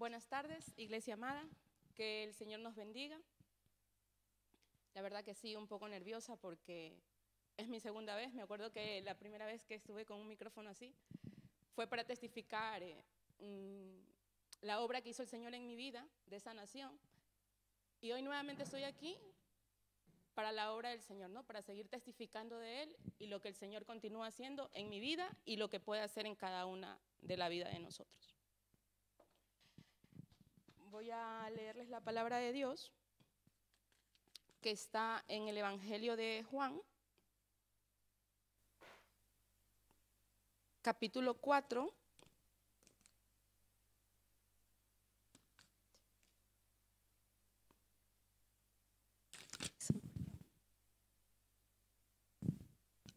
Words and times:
Buenas 0.00 0.26
tardes, 0.28 0.72
iglesia 0.78 1.12
amada. 1.12 1.46
Que 1.94 2.24
el 2.24 2.32
Señor 2.32 2.60
nos 2.60 2.74
bendiga. 2.74 3.20
La 4.94 5.02
verdad 5.02 5.22
que 5.22 5.34
sí, 5.34 5.56
un 5.56 5.68
poco 5.68 5.86
nerviosa 5.90 6.38
porque 6.38 6.96
es 7.58 7.68
mi 7.68 7.80
segunda 7.80 8.16
vez. 8.16 8.32
Me 8.32 8.40
acuerdo 8.40 8.72
que 8.72 9.02
la 9.02 9.18
primera 9.18 9.44
vez 9.44 9.62
que 9.66 9.74
estuve 9.74 10.06
con 10.06 10.18
un 10.18 10.26
micrófono 10.26 10.70
así 10.70 10.94
fue 11.74 11.86
para 11.86 12.04
testificar 12.04 12.82
eh, 12.82 13.04
la 14.62 14.80
obra 14.80 15.02
que 15.02 15.10
hizo 15.10 15.20
el 15.20 15.28
Señor 15.28 15.52
en 15.52 15.66
mi 15.66 15.76
vida 15.76 16.08
de 16.24 16.40
sanación. 16.40 16.98
Y 18.00 18.12
hoy 18.12 18.22
nuevamente 18.22 18.62
estoy 18.62 18.84
aquí 18.84 19.18
para 20.32 20.50
la 20.50 20.72
obra 20.72 20.88
del 20.88 21.02
Señor, 21.02 21.28
¿no? 21.28 21.44
Para 21.44 21.60
seguir 21.60 21.88
testificando 21.88 22.58
de 22.58 22.84
Él 22.84 22.96
y 23.18 23.26
lo 23.26 23.42
que 23.42 23.48
el 23.48 23.54
Señor 23.54 23.84
continúa 23.84 24.28
haciendo 24.28 24.70
en 24.72 24.88
mi 24.88 24.98
vida 24.98 25.36
y 25.44 25.58
lo 25.58 25.68
que 25.68 25.78
puede 25.78 26.00
hacer 26.00 26.24
en 26.24 26.36
cada 26.36 26.64
una 26.64 26.98
de 27.20 27.36
la 27.36 27.50
vida 27.50 27.68
de 27.68 27.80
nosotros. 27.80 28.29
Voy 30.90 31.08
a 31.12 31.48
leerles 31.50 31.88
la 31.88 32.00
palabra 32.00 32.38
de 32.38 32.52
Dios 32.52 32.90
que 34.60 34.72
está 34.72 35.24
en 35.28 35.46
el 35.46 35.56
Evangelio 35.56 36.16
de 36.16 36.44
Juan, 36.50 36.80
capítulo 40.82 41.34
4. 41.34 41.94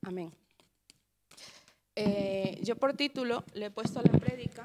Amén. 0.03 0.31
Eh, 1.95 2.59
yo 2.61 2.75
por 2.75 2.93
título 2.93 3.43
le 3.55 3.65
he 3.65 3.71
puesto 3.71 3.99
la 4.03 4.11
prédica 4.11 4.63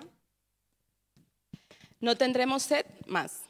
no 2.00 2.16
tendremos 2.16 2.62
sed 2.62 2.86
más. 3.06 3.42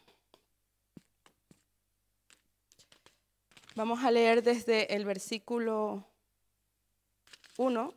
Vamos 3.74 4.02
a 4.02 4.10
leer 4.10 4.42
desde 4.42 4.94
el 4.96 5.04
versículo 5.04 6.04
1. 7.58 7.94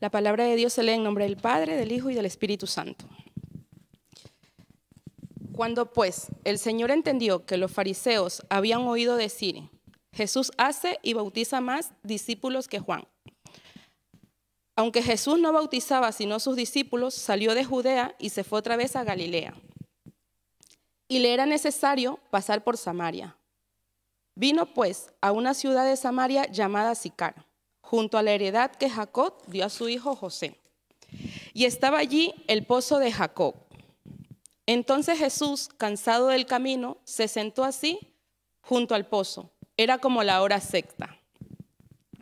La 0.00 0.10
palabra 0.10 0.44
de 0.44 0.56
Dios 0.56 0.74
se 0.74 0.82
lee 0.82 0.92
en 0.92 1.02
nombre 1.02 1.24
del 1.24 1.38
Padre, 1.38 1.74
del 1.76 1.90
Hijo 1.90 2.10
y 2.10 2.14
del 2.14 2.26
Espíritu 2.26 2.66
Santo. 2.66 3.06
Cuando 5.56 5.90
pues 5.90 6.26
el 6.44 6.58
Señor 6.58 6.90
entendió 6.90 7.46
que 7.46 7.56
los 7.56 7.72
fariseos 7.72 8.42
habían 8.50 8.82
oído 8.82 9.16
decir, 9.16 9.70
Jesús 10.12 10.52
hace 10.58 10.98
y 11.02 11.14
bautiza 11.14 11.62
más 11.62 11.92
discípulos 12.02 12.68
que 12.68 12.78
Juan. 12.78 13.08
Aunque 14.76 15.02
Jesús 15.02 15.38
no 15.38 15.54
bautizaba 15.54 16.12
sino 16.12 16.40
sus 16.40 16.56
discípulos, 16.56 17.14
salió 17.14 17.54
de 17.54 17.64
Judea 17.64 18.14
y 18.18 18.28
se 18.28 18.44
fue 18.44 18.58
otra 18.58 18.76
vez 18.76 18.96
a 18.96 19.04
Galilea. 19.04 19.54
Y 21.08 21.20
le 21.20 21.32
era 21.32 21.46
necesario 21.46 22.20
pasar 22.30 22.62
por 22.62 22.76
Samaria. 22.76 23.38
Vino 24.34 24.74
pues 24.74 25.10
a 25.22 25.32
una 25.32 25.54
ciudad 25.54 25.86
de 25.86 25.96
Samaria 25.96 26.44
llamada 26.52 26.94
Sicar, 26.94 27.46
junto 27.80 28.18
a 28.18 28.22
la 28.22 28.32
heredad 28.32 28.72
que 28.72 28.90
Jacob 28.90 29.42
dio 29.46 29.64
a 29.64 29.70
su 29.70 29.88
hijo 29.88 30.14
José. 30.16 30.60
Y 31.54 31.64
estaba 31.64 31.96
allí 31.96 32.34
el 32.46 32.66
pozo 32.66 32.98
de 32.98 33.10
Jacob. 33.10 33.65
Entonces 34.66 35.18
Jesús, 35.18 35.68
cansado 35.76 36.28
del 36.28 36.46
camino, 36.46 36.98
se 37.04 37.28
sentó 37.28 37.64
así 37.64 38.12
junto 38.60 38.94
al 38.94 39.06
pozo. 39.06 39.50
Era 39.76 39.98
como 39.98 40.22
la 40.24 40.42
hora 40.42 40.60
sexta. 40.60 41.16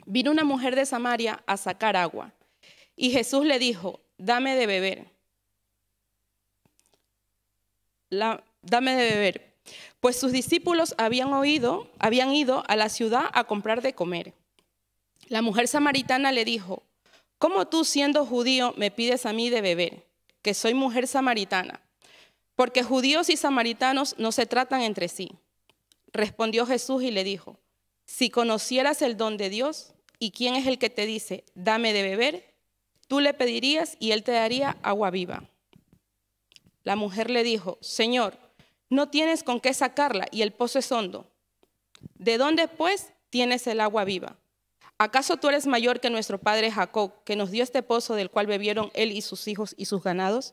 Vino 0.07 0.31
una 0.31 0.45
mujer 0.45 0.77
de 0.77 0.85
Samaria 0.85 1.43
a 1.47 1.57
sacar 1.57 1.97
agua 1.97 2.33
y 2.97 3.11
Jesús 3.11 3.45
le 3.45 3.59
dijo, 3.59 4.01
dame 4.19 4.55
de 4.55 4.67
beber. 4.67 5.07
dame 8.63 8.95
de 8.95 9.11
beber. 9.11 9.55
Pues 10.01 10.21
sus 10.21 10.31
discípulos 10.31 10.95
habían 10.99 11.33
oído, 11.33 11.91
habían 11.99 12.33
ido 12.33 12.63
a 12.69 12.77
la 12.77 12.89
ciudad 12.89 13.25
a 13.33 13.45
comprar 13.45 13.81
de 13.81 13.95
comer. 13.95 14.35
La 15.29 15.41
mujer 15.43 15.67
samaritana 15.67 16.31
le 16.31 16.45
dijo, 16.45 16.83
¿cómo 17.39 17.67
tú 17.67 17.85
siendo 17.85 18.27
judío 18.27 18.75
me 18.77 18.91
pides 18.91 19.25
a 19.25 19.33
mí 19.33 19.49
de 19.49 19.63
beber, 19.63 20.07
que 20.43 20.53
soy 20.53 20.75
mujer 20.75 21.07
samaritana? 21.09 21.81
Porque 22.57 22.83
judíos 22.83 23.31
y 23.31 23.37
samaritanos 23.37 24.15
no 24.19 24.33
se 24.33 24.47
tratan 24.47 24.81
entre 24.83 25.09
sí. 25.09 25.33
Respondió 26.13 26.67
Jesús 26.67 27.03
y 27.03 27.11
le 27.11 27.25
dijo, 27.25 27.59
si 28.05 28.31
conocieras 28.31 29.03
el 29.03 29.17
don 29.17 29.37
de 29.37 29.51
Dios 29.51 29.95
y 30.19 30.31
quién 30.31 30.55
es 30.55 30.67
el 30.67 30.79
que 30.79 30.91
te 30.91 31.07
dice, 31.07 31.45
dame 31.55 31.93
de 31.93 32.03
beber, 32.03 32.55
tú 33.09 33.21
le 33.21 33.35
pedirías 33.35 33.97
y 33.99 34.13
él 34.13 34.23
te 34.23 34.33
daría 34.33 34.77
agua 34.83 35.11
viva. 35.11 35.49
La 36.83 36.97
mujer 36.97 37.31
le 37.31 37.43
dijo, 37.43 37.79
Señor, 37.81 38.39
no 38.91 39.09
tienes 39.09 39.43
con 39.43 39.61
qué 39.61 39.75
sacarla 39.75 40.27
y 40.31 40.43
el 40.43 40.53
pozo 40.53 40.79
es 40.79 40.93
hondo. 40.93 41.31
¿De 42.15 42.39
dónde 42.39 42.69
pues 42.69 43.13
tienes 43.31 43.67
el 43.67 43.81
agua 43.81 44.05
viva? 44.05 44.37
¿Acaso 44.99 45.39
tú 45.39 45.49
eres 45.49 45.67
mayor 45.67 45.99
que 45.99 46.11
nuestro 46.11 46.39
padre 46.39 46.71
Jacob, 46.71 47.13
que 47.25 47.35
nos 47.35 47.51
dio 47.51 47.65
este 47.65 47.83
pozo 47.83 48.15
del 48.15 48.31
cual 48.31 48.47
bebieron 48.47 48.91
él 48.95 49.11
y 49.11 49.23
sus 49.23 49.49
hijos 49.49 49.75
y 49.77 49.87
sus 49.87 50.03
ganados? 50.03 50.53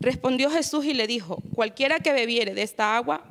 Respondió 0.00 0.50
Jesús 0.50 0.84
y 0.84 0.94
le 0.94 1.06
dijo, 1.06 1.42
cualquiera 1.54 1.98
que 1.98 2.12
bebiere 2.12 2.54
de 2.54 2.62
esta 2.62 2.96
agua 2.96 3.26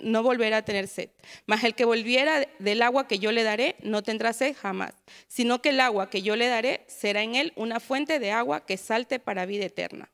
no 0.00 0.22
volverá 0.22 0.56
a 0.56 0.64
tener 0.64 0.88
sed, 0.88 1.10
mas 1.46 1.64
el 1.64 1.74
que 1.74 1.84
volviera 1.84 2.46
del 2.58 2.82
agua 2.82 3.08
que 3.08 3.18
yo 3.18 3.32
le 3.32 3.42
daré 3.42 3.76
no 3.82 4.02
tendrá 4.02 4.32
sed 4.32 4.54
jamás, 4.54 4.92
sino 5.28 5.62
que 5.62 5.70
el 5.70 5.80
agua 5.80 6.10
que 6.10 6.22
yo 6.22 6.36
le 6.36 6.48
daré 6.48 6.84
será 6.86 7.22
en 7.22 7.34
él 7.34 7.52
una 7.56 7.80
fuente 7.80 8.18
de 8.18 8.32
agua 8.32 8.64
que 8.66 8.76
salte 8.76 9.18
para 9.18 9.46
vida 9.46 9.64
eterna. 9.64 10.10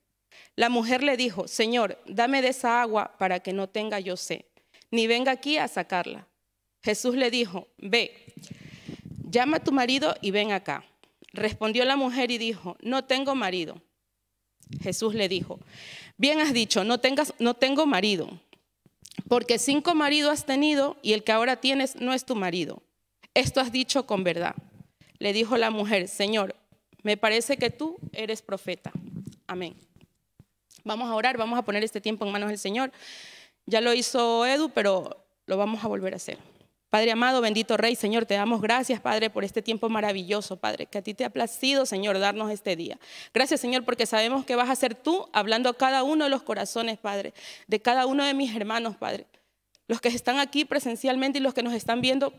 La 0.56 0.68
mujer 0.68 1.02
le 1.02 1.16
dijo, 1.16 1.48
Señor, 1.48 1.98
dame 2.06 2.42
de 2.42 2.48
esa 2.48 2.82
agua 2.82 3.16
para 3.18 3.40
que 3.40 3.52
no 3.52 3.68
tenga 3.68 4.00
yo 4.00 4.16
sed, 4.16 4.44
ni 4.90 5.06
venga 5.06 5.32
aquí 5.32 5.58
a 5.58 5.68
sacarla. 5.68 6.26
Jesús 6.82 7.14
le 7.14 7.30
dijo, 7.30 7.68
ve, 7.78 8.14
llama 9.30 9.58
a 9.58 9.64
tu 9.64 9.72
marido 9.72 10.14
y 10.20 10.30
ven 10.30 10.52
acá. 10.52 10.84
Respondió 11.32 11.84
la 11.84 11.96
mujer 11.96 12.30
y 12.30 12.38
dijo, 12.38 12.76
no 12.80 13.04
tengo 13.04 13.34
marido. 13.34 13.80
Jesús 14.80 15.14
le 15.14 15.28
dijo, 15.28 15.58
bien 16.16 16.40
has 16.40 16.52
dicho, 16.52 16.84
no, 16.84 16.98
tengas, 16.98 17.34
no 17.38 17.54
tengo 17.54 17.86
marido, 17.86 18.40
porque 19.28 19.58
cinco 19.58 19.94
maridos 19.94 20.32
has 20.32 20.46
tenido 20.46 20.96
y 21.02 21.12
el 21.12 21.24
que 21.24 21.32
ahora 21.32 21.56
tienes 21.56 21.96
no 21.96 22.12
es 22.12 22.24
tu 22.24 22.36
marido. 22.36 22.82
Esto 23.34 23.60
has 23.60 23.72
dicho 23.72 24.06
con 24.06 24.24
verdad. 24.24 24.54
Le 25.18 25.32
dijo 25.32 25.56
la 25.56 25.70
mujer, 25.70 26.08
Señor, 26.08 26.56
me 27.02 27.16
parece 27.16 27.56
que 27.56 27.70
tú 27.70 27.96
eres 28.12 28.42
profeta. 28.42 28.90
Amén. 29.46 29.76
Vamos 30.84 31.08
a 31.08 31.14
orar, 31.14 31.36
vamos 31.36 31.58
a 31.58 31.62
poner 31.62 31.84
este 31.84 32.00
tiempo 32.00 32.24
en 32.24 32.32
manos 32.32 32.48
del 32.48 32.58
Señor. 32.58 32.92
Ya 33.66 33.80
lo 33.80 33.92
hizo 33.92 34.46
Edu, 34.46 34.70
pero 34.70 35.24
lo 35.46 35.56
vamos 35.56 35.84
a 35.84 35.88
volver 35.88 36.14
a 36.14 36.16
hacer. 36.16 36.38
Padre 36.90 37.12
amado, 37.12 37.40
bendito 37.40 37.76
Rey, 37.76 37.94
Señor, 37.94 38.26
te 38.26 38.34
damos 38.34 38.60
gracias, 38.60 39.00
Padre, 39.00 39.30
por 39.30 39.44
este 39.44 39.62
tiempo 39.62 39.88
maravilloso, 39.88 40.56
Padre, 40.56 40.86
que 40.86 40.98
a 40.98 41.02
ti 41.02 41.14
te 41.14 41.24
ha 41.24 41.30
placido, 41.30 41.86
Señor, 41.86 42.18
darnos 42.18 42.50
este 42.50 42.74
día. 42.74 42.98
Gracias, 43.32 43.60
Señor, 43.60 43.84
porque 43.84 44.06
sabemos 44.06 44.44
que 44.44 44.56
vas 44.56 44.68
a 44.68 44.74
ser 44.74 44.96
tú 44.96 45.28
hablando 45.32 45.68
a 45.68 45.76
cada 45.76 46.02
uno 46.02 46.24
de 46.24 46.30
los 46.30 46.42
corazones, 46.42 46.98
Padre, 46.98 47.32
de 47.68 47.80
cada 47.80 48.06
uno 48.06 48.24
de 48.24 48.34
mis 48.34 48.54
hermanos, 48.56 48.96
Padre. 48.96 49.26
Los 49.86 50.00
que 50.00 50.08
están 50.08 50.40
aquí 50.40 50.64
presencialmente 50.64 51.38
y 51.38 51.42
los 51.42 51.54
que 51.54 51.62
nos 51.62 51.74
están 51.74 52.00
viendo 52.00 52.32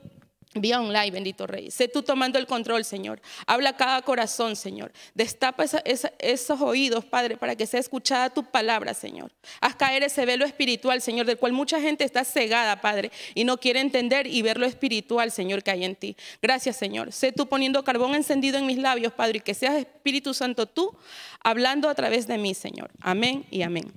Vía 0.54 0.82
online, 0.82 1.12
bendito 1.12 1.48
Rey. 1.48 1.72
Sé 1.72 1.88
tú 1.88 2.04
tomando 2.04 2.38
el 2.38 2.46
control, 2.46 2.84
Señor. 2.84 3.22
Habla 3.48 3.78
cada 3.78 4.02
corazón, 4.02 4.58
Señor. 4.58 4.92
Destapa 5.14 5.64
esos 5.64 6.62
oídos, 6.62 7.06
Padre, 7.06 7.38
para 7.38 7.56
que 7.56 7.66
sea 7.66 7.80
escuchada 7.80 8.30
tu 8.30 8.44
palabra, 8.44 8.94
Señor. 8.94 9.32
Haz 9.62 9.76
caer 9.76 10.04
ese 10.04 10.26
velo 10.26 10.44
espiritual, 10.44 11.02
Señor, 11.02 11.26
del 11.26 11.38
cual 11.38 11.54
mucha 11.54 11.80
gente 11.80 12.04
está 12.04 12.26
cegada, 12.26 12.82
Padre, 12.82 13.12
y 13.34 13.46
no 13.46 13.60
quiere 13.60 13.80
entender 13.80 14.28
y 14.28 14.42
ver 14.42 14.58
lo 14.58 14.66
espiritual, 14.66 15.32
Señor, 15.32 15.64
que 15.64 15.72
hay 15.72 15.86
en 15.86 15.96
ti. 15.96 16.18
Gracias, 16.42 16.76
Señor. 16.76 17.14
Sé 17.14 17.32
tú 17.32 17.48
poniendo 17.48 17.86
carbón 17.86 18.14
encendido 18.14 18.58
en 18.58 18.66
mis 18.66 18.78
labios, 18.78 19.14
Padre, 19.14 19.38
y 19.38 19.42
que 19.42 19.54
seas 19.54 19.76
Espíritu 19.76 20.34
Santo 20.34 20.66
tú 20.66 20.94
hablando 21.42 21.88
a 21.88 21.96
través 21.96 22.28
de 22.28 22.38
mí, 22.38 22.54
Señor. 22.56 22.92
Amén 23.00 23.46
y 23.52 23.62
amén. 23.62 23.90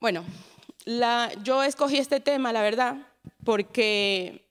Bueno, 0.00 0.24
yo 1.44 1.62
escogí 1.62 1.98
este 1.98 2.18
tema, 2.18 2.52
la 2.52 2.62
verdad 2.62 3.13
porque 3.44 4.44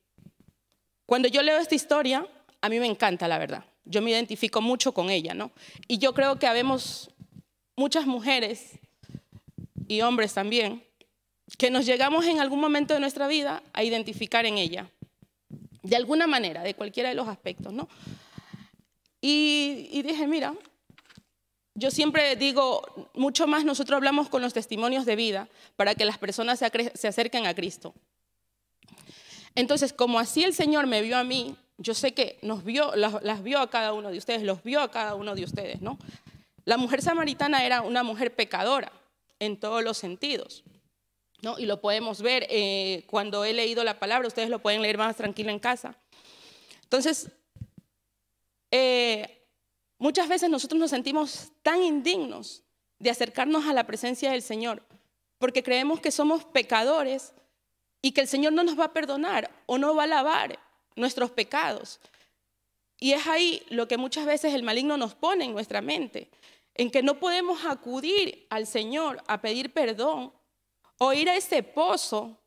cuando 1.05 1.27
yo 1.27 1.41
leo 1.41 1.59
esta 1.59 1.75
historia, 1.75 2.25
a 2.61 2.69
mí 2.69 2.79
me 2.79 2.87
encanta, 2.87 3.27
la 3.27 3.37
verdad. 3.37 3.65
Yo 3.85 4.01
me 4.01 4.11
identifico 4.11 4.61
mucho 4.61 4.93
con 4.93 5.09
ella, 5.09 5.33
¿no? 5.33 5.51
Y 5.87 5.97
yo 5.97 6.13
creo 6.13 6.39
que 6.39 6.47
habemos 6.47 7.09
muchas 7.75 8.05
mujeres 8.05 8.79
y 9.87 10.01
hombres 10.01 10.33
también 10.33 10.83
que 11.57 11.69
nos 11.69 11.85
llegamos 11.85 12.25
en 12.25 12.39
algún 12.39 12.59
momento 12.59 12.93
de 12.93 12.99
nuestra 12.99 13.27
vida 13.27 13.61
a 13.73 13.83
identificar 13.83 14.45
en 14.45 14.57
ella, 14.57 14.89
de 15.81 15.95
alguna 15.95 16.25
manera, 16.25 16.63
de 16.63 16.73
cualquiera 16.73 17.09
de 17.09 17.15
los 17.15 17.27
aspectos, 17.27 17.73
¿no? 17.73 17.89
Y, 19.19 19.89
y 19.91 20.01
dije, 20.01 20.25
mira, 20.25 20.53
yo 21.75 21.91
siempre 21.91 22.35
digo, 22.35 23.09
mucho 23.13 23.47
más 23.47 23.65
nosotros 23.65 23.97
hablamos 23.97 24.29
con 24.29 24.41
los 24.41 24.53
testimonios 24.53 25.05
de 25.05 25.15
vida 25.15 25.49
para 25.75 25.95
que 25.95 26.05
las 26.05 26.17
personas 26.17 26.59
se, 26.59 26.91
se 26.93 27.07
acerquen 27.07 27.45
a 27.45 27.53
Cristo. 27.53 27.93
Entonces, 29.55 29.93
como 29.93 30.19
así 30.19 30.43
el 30.43 30.53
Señor 30.53 30.87
me 30.87 31.01
vio 31.01 31.17
a 31.17 31.23
mí, 31.23 31.55
yo 31.77 31.93
sé 31.93 32.13
que 32.13 32.39
nos 32.41 32.63
vio, 32.63 32.95
las, 32.95 33.43
vio 33.43 33.59
a 33.59 33.69
cada 33.69 33.93
uno 33.93 34.09
de 34.11 34.17
ustedes, 34.17 34.43
los 34.43 34.63
vio 34.63 34.81
a 34.81 34.91
cada 34.91 35.15
uno 35.15 35.35
de 35.35 35.43
ustedes, 35.43 35.81
¿no? 35.81 35.97
La 36.65 36.77
mujer 36.77 37.01
samaritana 37.01 37.65
era 37.65 37.81
una 37.81 38.03
mujer 38.03 38.33
pecadora 38.33 38.91
en 39.39 39.59
todos 39.59 39.83
los 39.83 39.97
sentidos, 39.97 40.63
¿no? 41.41 41.59
Y 41.59 41.65
lo 41.65 41.81
podemos 41.81 42.21
ver 42.21 42.47
eh, 42.49 43.03
cuando 43.07 43.43
he 43.43 43.53
leído 43.53 43.83
la 43.83 43.99
palabra, 43.99 44.27
ustedes 44.27 44.49
lo 44.49 44.59
pueden 44.59 44.81
leer 44.81 44.97
más 44.97 45.15
tranquilo 45.15 45.49
en 45.51 45.59
casa. 45.59 45.95
Entonces, 46.83 47.29
eh, 48.71 49.45
muchas 49.97 50.27
veces 50.27 50.49
nosotros 50.49 50.79
nos 50.79 50.89
sentimos 50.89 51.51
tan 51.61 51.83
indignos 51.83 52.63
de 52.99 53.09
acercarnos 53.09 53.65
a 53.65 53.73
la 53.73 53.85
presencia 53.85 54.31
del 54.31 54.41
Señor, 54.41 54.83
porque 55.37 55.63
creemos 55.63 55.99
que 55.99 56.11
somos 56.11 56.45
pecadores 56.45 57.33
y 58.05 58.11
que 58.11 58.21
el 58.21 58.27
Señor 58.27 58.51
no 58.51 58.63
nos 58.63 58.77
va 58.77 58.85
a 58.85 58.93
perdonar 58.93 59.49
o 59.65 59.77
no 59.77 59.95
va 59.95 60.03
a 60.03 60.07
lavar 60.07 60.59
nuestros 60.97 61.31
pecados. 61.31 62.01
Y 62.99 63.13
es 63.13 63.25
ahí 63.27 63.65
lo 63.69 63.87
que 63.87 63.97
muchas 63.97 64.25
veces 64.25 64.53
el 64.53 64.61
maligno 64.61 64.97
nos 64.97 65.15
pone 65.15 65.45
en 65.45 65.53
nuestra 65.53 65.81
mente, 65.81 66.29
en 66.75 66.91
que 66.91 67.01
no 67.01 67.17
podemos 67.17 67.65
acudir 67.65 68.45
al 68.49 68.67
Señor 68.67 69.23
a 69.25 69.39
pedir 69.39 69.71
perdón 69.71 70.33
o 70.97 71.13
ir 71.13 71.29
a 71.29 71.37
ese 71.37 71.63
pozo, 71.63 72.37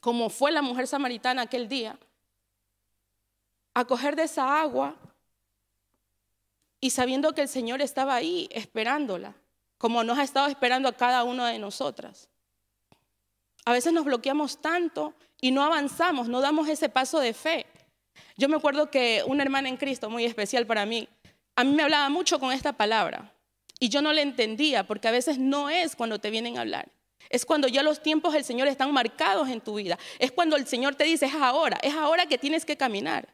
como 0.00 0.30
fue 0.30 0.50
la 0.50 0.62
mujer 0.62 0.88
samaritana 0.88 1.42
aquel 1.42 1.68
día, 1.68 1.96
a 3.72 3.84
coger 3.84 4.16
de 4.16 4.24
esa 4.24 4.60
agua 4.60 4.96
y 6.80 6.90
sabiendo 6.90 7.36
que 7.36 7.42
el 7.42 7.48
Señor 7.48 7.82
estaba 7.82 8.16
ahí 8.16 8.48
esperándola, 8.50 9.36
como 9.78 10.02
nos 10.02 10.18
ha 10.18 10.24
estado 10.24 10.48
esperando 10.48 10.88
a 10.88 10.96
cada 10.96 11.22
una 11.22 11.50
de 11.50 11.60
nosotras. 11.60 12.30
A 13.64 13.72
veces 13.72 13.92
nos 13.92 14.04
bloqueamos 14.04 14.60
tanto 14.60 15.14
y 15.40 15.50
no 15.50 15.62
avanzamos, 15.62 16.28
no 16.28 16.40
damos 16.40 16.68
ese 16.68 16.88
paso 16.88 17.20
de 17.20 17.34
fe. 17.34 17.66
Yo 18.36 18.48
me 18.48 18.56
acuerdo 18.56 18.90
que 18.90 19.22
una 19.26 19.42
hermana 19.42 19.68
en 19.68 19.76
Cristo, 19.76 20.10
muy 20.10 20.24
especial 20.24 20.66
para 20.66 20.86
mí, 20.86 21.08
a 21.56 21.64
mí 21.64 21.72
me 21.72 21.82
hablaba 21.82 22.08
mucho 22.08 22.38
con 22.38 22.52
esta 22.52 22.72
palabra 22.72 23.32
y 23.78 23.88
yo 23.88 24.02
no 24.02 24.12
le 24.12 24.22
entendía 24.22 24.86
porque 24.86 25.08
a 25.08 25.10
veces 25.10 25.38
no 25.38 25.70
es 25.70 25.96
cuando 25.96 26.18
te 26.18 26.30
vienen 26.30 26.58
a 26.58 26.62
hablar. 26.62 26.88
Es 27.28 27.44
cuando 27.46 27.68
ya 27.68 27.82
los 27.82 28.02
tiempos 28.02 28.32
del 28.32 28.44
Señor 28.44 28.66
están 28.66 28.92
marcados 28.92 29.48
en 29.48 29.60
tu 29.60 29.74
vida. 29.74 29.98
Es 30.18 30.32
cuando 30.32 30.56
el 30.56 30.66
Señor 30.66 30.96
te 30.96 31.04
dice, 31.04 31.26
es 31.26 31.34
ahora, 31.34 31.78
es 31.82 31.94
ahora 31.94 32.26
que 32.26 32.38
tienes 32.38 32.64
que 32.64 32.76
caminar. 32.76 33.28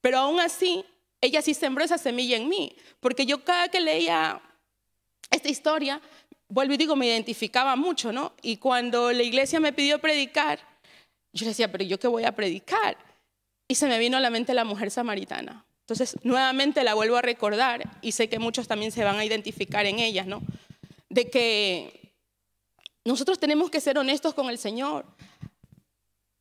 Pero 0.00 0.18
aún 0.18 0.40
así, 0.40 0.84
ella 1.20 1.42
sí 1.42 1.54
sembró 1.54 1.84
esa 1.84 1.98
semilla 1.98 2.36
en 2.36 2.48
mí, 2.48 2.76
porque 3.00 3.26
yo 3.26 3.44
cada 3.44 3.68
que 3.68 3.80
leía 3.80 4.40
esta 5.30 5.48
historia, 5.48 6.00
vuelvo 6.48 6.74
y 6.74 6.76
digo, 6.76 6.96
me 6.96 7.06
identificaba 7.06 7.76
mucho, 7.76 8.12
¿no? 8.12 8.32
Y 8.42 8.56
cuando 8.56 9.12
la 9.12 9.22
iglesia 9.22 9.60
me 9.60 9.72
pidió 9.72 9.98
predicar, 9.98 10.58
yo 11.32 11.44
le 11.44 11.50
decía, 11.50 11.70
pero 11.70 11.84
¿yo 11.84 11.98
qué 11.98 12.08
voy 12.08 12.24
a 12.24 12.34
predicar? 12.34 12.96
Y 13.68 13.74
se 13.74 13.86
me 13.86 13.98
vino 13.98 14.16
a 14.16 14.20
la 14.20 14.30
mente 14.30 14.54
la 14.54 14.64
mujer 14.64 14.90
samaritana. 14.90 15.64
Entonces, 15.80 16.16
nuevamente 16.22 16.84
la 16.84 16.94
vuelvo 16.94 17.16
a 17.16 17.22
recordar 17.22 17.98
y 18.02 18.12
sé 18.12 18.28
que 18.28 18.38
muchos 18.38 18.68
también 18.68 18.92
se 18.92 19.04
van 19.04 19.16
a 19.16 19.24
identificar 19.24 19.86
en 19.86 19.98
ellas, 19.98 20.26
¿no? 20.26 20.42
De 21.08 21.30
que 21.30 22.12
nosotros 23.04 23.38
tenemos 23.38 23.70
que 23.70 23.80
ser 23.80 23.98
honestos 23.98 24.34
con 24.34 24.50
el 24.50 24.58
Señor, 24.58 25.06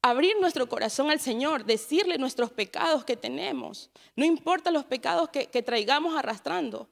abrir 0.02 0.36
nuestro 0.40 0.68
corazón 0.68 1.12
al 1.12 1.20
Señor, 1.20 1.66
decirle 1.66 2.18
nuestros 2.18 2.52
pecados 2.52 3.06
que 3.06 3.16
tenemos, 3.16 3.90
no 4.16 4.26
importa 4.26 4.72
los 4.72 4.86
pecados 4.86 5.30
que 5.30 5.64
traigamos 5.64 6.18
arrastrando. 6.18 6.90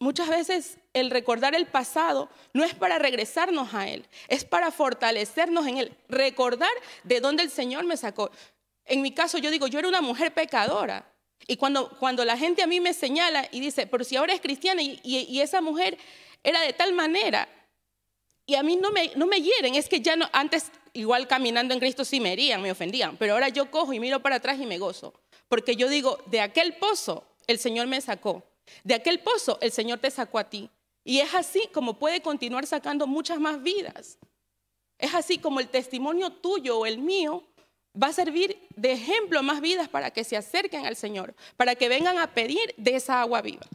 Muchas 0.00 0.30
veces 0.30 0.78
el 0.94 1.10
recordar 1.10 1.54
el 1.54 1.66
pasado 1.66 2.30
no 2.54 2.64
es 2.64 2.74
para 2.74 2.98
regresarnos 2.98 3.74
a 3.74 3.86
Él, 3.86 4.06
es 4.28 4.46
para 4.46 4.70
fortalecernos 4.70 5.66
en 5.66 5.76
Él, 5.76 5.96
recordar 6.08 6.70
de 7.04 7.20
dónde 7.20 7.42
el 7.42 7.50
Señor 7.50 7.84
me 7.84 7.98
sacó. 7.98 8.30
En 8.86 9.02
mi 9.02 9.12
caso 9.12 9.36
yo 9.36 9.50
digo, 9.50 9.66
yo 9.66 9.78
era 9.78 9.88
una 9.88 10.00
mujer 10.00 10.32
pecadora. 10.32 11.12
Y 11.46 11.58
cuando, 11.58 11.90
cuando 11.98 12.24
la 12.24 12.38
gente 12.38 12.62
a 12.62 12.66
mí 12.66 12.80
me 12.80 12.94
señala 12.94 13.46
y 13.52 13.60
dice, 13.60 13.86
pero 13.86 14.02
si 14.02 14.16
ahora 14.16 14.32
es 14.32 14.40
cristiana 14.40 14.80
y, 14.82 15.40
esa 15.42 15.60
mujer 15.60 15.98
era 16.42 16.62
de 16.62 16.72
tal 16.72 16.94
manera, 16.94 17.46
y 18.46 18.54
a 18.54 18.62
mí 18.62 18.76
no 18.76 18.90
me, 18.92 19.12
no 19.16 19.26
me 19.26 19.42
hieren, 19.42 19.74
es 19.74 19.86
que 19.86 20.00
ya 20.00 20.16
no, 20.16 20.30
antes 20.32 20.72
igual 20.94 21.28
caminando 21.28 21.74
en 21.74 21.80
Cristo 21.80 22.06
sí 22.06 22.20
me 22.20 22.32
herían, 22.32 22.62
me 22.62 22.72
ofendían, 22.72 23.18
pero 23.18 23.34
ahora 23.34 23.50
yo 23.50 23.70
cojo 23.70 23.92
y 23.92 24.00
miro 24.00 24.20
para 24.20 24.36
atrás 24.36 24.58
y 24.58 24.64
me 24.64 24.78
gozo, 24.78 25.12
porque 25.46 25.76
yo 25.76 25.90
digo, 25.90 26.22
de 26.24 26.40
aquel 26.40 26.76
pozo 26.76 27.26
el 27.46 27.58
Señor 27.58 27.86
me 27.86 28.00
sacó. 28.00 28.49
De 28.84 28.94
aquel 28.94 29.20
pozo 29.20 29.58
el 29.60 29.72
Señor 29.72 29.98
te 29.98 30.10
sacó 30.10 30.38
a 30.38 30.48
ti. 30.48 30.70
Y 31.04 31.20
es 31.20 31.34
así 31.34 31.68
como 31.72 31.98
puede 31.98 32.20
continuar 32.20 32.66
sacando 32.66 33.06
muchas 33.06 33.40
más 33.40 33.62
vidas. 33.62 34.18
Es 34.98 35.14
así 35.14 35.38
como 35.38 35.60
el 35.60 35.68
testimonio 35.68 36.30
tuyo 36.30 36.78
o 36.78 36.86
el 36.86 36.98
mío 36.98 37.44
va 38.00 38.08
a 38.08 38.12
servir 38.12 38.68
de 38.76 38.92
ejemplo 38.92 39.38
a 39.38 39.42
más 39.42 39.60
vidas 39.60 39.88
para 39.88 40.10
que 40.10 40.24
se 40.24 40.36
acerquen 40.36 40.86
al 40.86 40.96
Señor, 40.96 41.34
para 41.56 41.74
que 41.74 41.88
vengan 41.88 42.18
a 42.18 42.34
pedir 42.34 42.74
de 42.76 42.96
esa 42.96 43.20
agua 43.20 43.40
viva. 43.42 43.66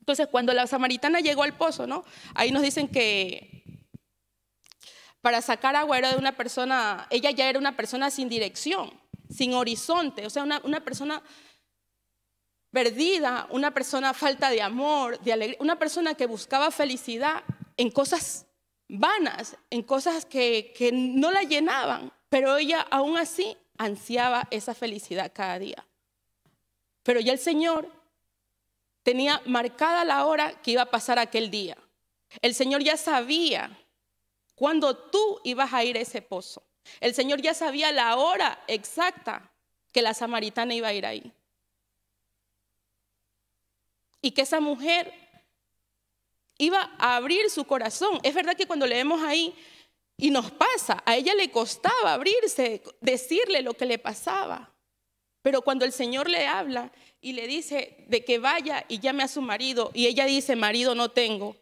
Entonces, 0.00 0.28
cuando 0.30 0.52
la 0.52 0.66
samaritana 0.66 1.20
llegó 1.20 1.42
al 1.42 1.56
pozo, 1.56 1.86
¿no? 1.86 2.04
Ahí 2.34 2.50
nos 2.50 2.62
dicen 2.62 2.88
que 2.88 3.62
para 5.20 5.42
sacar 5.42 5.74
agua 5.74 5.98
era 5.98 6.12
de 6.12 6.18
una 6.18 6.36
persona, 6.36 7.06
ella 7.10 7.30
ya 7.32 7.48
era 7.48 7.58
una 7.58 7.76
persona 7.76 8.10
sin 8.10 8.28
dirección, 8.28 8.92
sin 9.28 9.54
horizonte, 9.54 10.24
o 10.24 10.30
sea, 10.30 10.44
una, 10.44 10.60
una 10.62 10.84
persona 10.84 11.22
perdida, 12.70 13.46
una 13.50 13.72
persona 13.72 14.14
falta 14.14 14.50
de 14.50 14.62
amor, 14.62 15.18
de 15.20 15.32
alegría, 15.32 15.58
una 15.60 15.78
persona 15.78 16.14
que 16.14 16.26
buscaba 16.26 16.70
felicidad 16.70 17.42
en 17.76 17.90
cosas 17.90 18.46
vanas, 18.88 19.56
en 19.70 19.82
cosas 19.82 20.24
que, 20.24 20.72
que 20.76 20.92
no 20.92 21.30
la 21.30 21.42
llenaban, 21.42 22.12
pero 22.28 22.56
ella 22.56 22.86
aún 22.90 23.16
así 23.16 23.56
ansiaba 23.78 24.48
esa 24.50 24.74
felicidad 24.74 25.32
cada 25.34 25.58
día. 25.58 25.86
Pero 27.02 27.20
ya 27.20 27.32
el 27.32 27.38
Señor 27.38 27.90
tenía 29.02 29.40
marcada 29.46 30.04
la 30.04 30.26
hora 30.26 30.60
que 30.62 30.72
iba 30.72 30.82
a 30.82 30.90
pasar 30.90 31.18
aquel 31.18 31.50
día. 31.50 31.76
El 32.42 32.54
Señor 32.54 32.82
ya 32.82 32.96
sabía 32.96 33.78
cuándo 34.54 34.96
tú 34.96 35.40
ibas 35.44 35.72
a 35.72 35.84
ir 35.84 35.96
a 35.96 36.00
ese 36.00 36.22
pozo. 36.22 36.62
El 37.00 37.14
Señor 37.14 37.40
ya 37.40 37.54
sabía 37.54 37.92
la 37.92 38.16
hora 38.16 38.62
exacta 38.66 39.50
que 39.92 40.02
la 40.02 40.14
samaritana 40.14 40.74
iba 40.74 40.88
a 40.88 40.92
ir 40.94 41.06
ahí 41.06 41.32
y 44.26 44.32
que 44.32 44.42
esa 44.42 44.58
mujer 44.58 45.12
iba 46.58 46.96
a 46.98 47.14
abrir 47.14 47.48
su 47.48 47.64
corazón. 47.64 48.18
Es 48.24 48.34
verdad 48.34 48.56
que 48.56 48.66
cuando 48.66 48.84
leemos 48.84 49.22
ahí 49.22 49.54
y 50.16 50.30
nos 50.30 50.50
pasa, 50.50 51.00
a 51.06 51.14
ella 51.14 51.32
le 51.32 51.52
costaba 51.52 52.12
abrirse, 52.12 52.82
decirle 53.00 53.62
lo 53.62 53.74
que 53.74 53.86
le 53.86 54.00
pasaba. 54.00 54.74
Pero 55.42 55.62
cuando 55.62 55.84
el 55.84 55.92
Señor 55.92 56.28
le 56.28 56.44
habla 56.44 56.90
y 57.20 57.34
le 57.34 57.46
dice 57.46 58.04
de 58.08 58.24
que 58.24 58.40
vaya 58.40 58.84
y 58.88 58.98
llame 58.98 59.22
a 59.22 59.28
su 59.28 59.42
marido 59.42 59.92
y 59.94 60.08
ella 60.08 60.26
dice, 60.26 60.56
marido 60.56 60.96
no 60.96 61.12
tengo. 61.12 61.54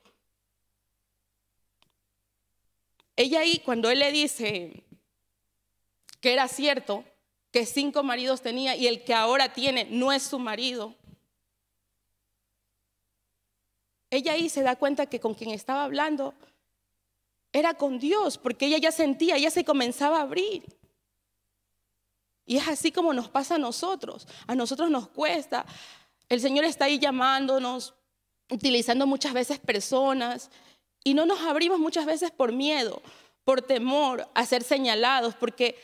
Ella 3.14 3.40
ahí, 3.40 3.59
cuando 3.59 3.90
él 3.90 3.99
le 3.99 4.11
dice 4.11 4.85
que 6.23 6.33
era 6.33 6.49
cierto, 6.49 7.04
que 7.50 7.66
cinco 7.66 8.02
maridos 8.02 8.40
tenía 8.40 8.75
y 8.75 8.87
el 8.87 9.04
que 9.04 9.12
ahora 9.12 9.52
tiene 9.52 9.87
no 9.90 10.14
es 10.14 10.23
su 10.23 10.38
marido, 10.38 10.97
ella 14.11 14.32
ahí 14.32 14.49
se 14.49 14.62
da 14.62 14.76
cuenta 14.76 15.06
que 15.06 15.20
con 15.20 15.34
quien 15.34 15.50
estaba 15.50 15.84
hablando 15.84 16.34
era 17.52 17.75
con 17.75 17.99
Dios, 17.99 18.38
porque 18.38 18.66
ella 18.66 18.78
ya 18.78 18.92
sentía, 18.92 19.37
ella 19.37 19.50
se 19.50 19.64
comenzaba 19.64 20.18
a 20.18 20.23
abrir. 20.23 20.64
Y 22.46 22.56
es 22.56 22.68
así 22.68 22.92
como 22.92 23.14
nos 23.14 23.28
pasa 23.28 23.54
a 23.54 23.58
nosotros. 23.58 24.26
A 24.46 24.54
nosotros 24.54 24.90
nos 24.90 25.08
cuesta. 25.08 25.64
El 26.28 26.40
Señor 26.40 26.64
está 26.64 26.87
ahí 26.87 26.99
llamándonos, 26.99 27.94
utilizando 28.50 29.06
muchas 29.06 29.32
veces 29.32 29.58
personas, 29.58 30.50
y 31.04 31.14
no 31.14 31.26
nos 31.26 31.40
abrimos 31.42 31.78
muchas 31.78 32.06
veces 32.06 32.30
por 32.30 32.52
miedo, 32.52 33.02
por 33.44 33.61
temor 33.62 34.26
a 34.34 34.46
ser 34.46 34.62
señalados, 34.62 35.34
porque 35.34 35.76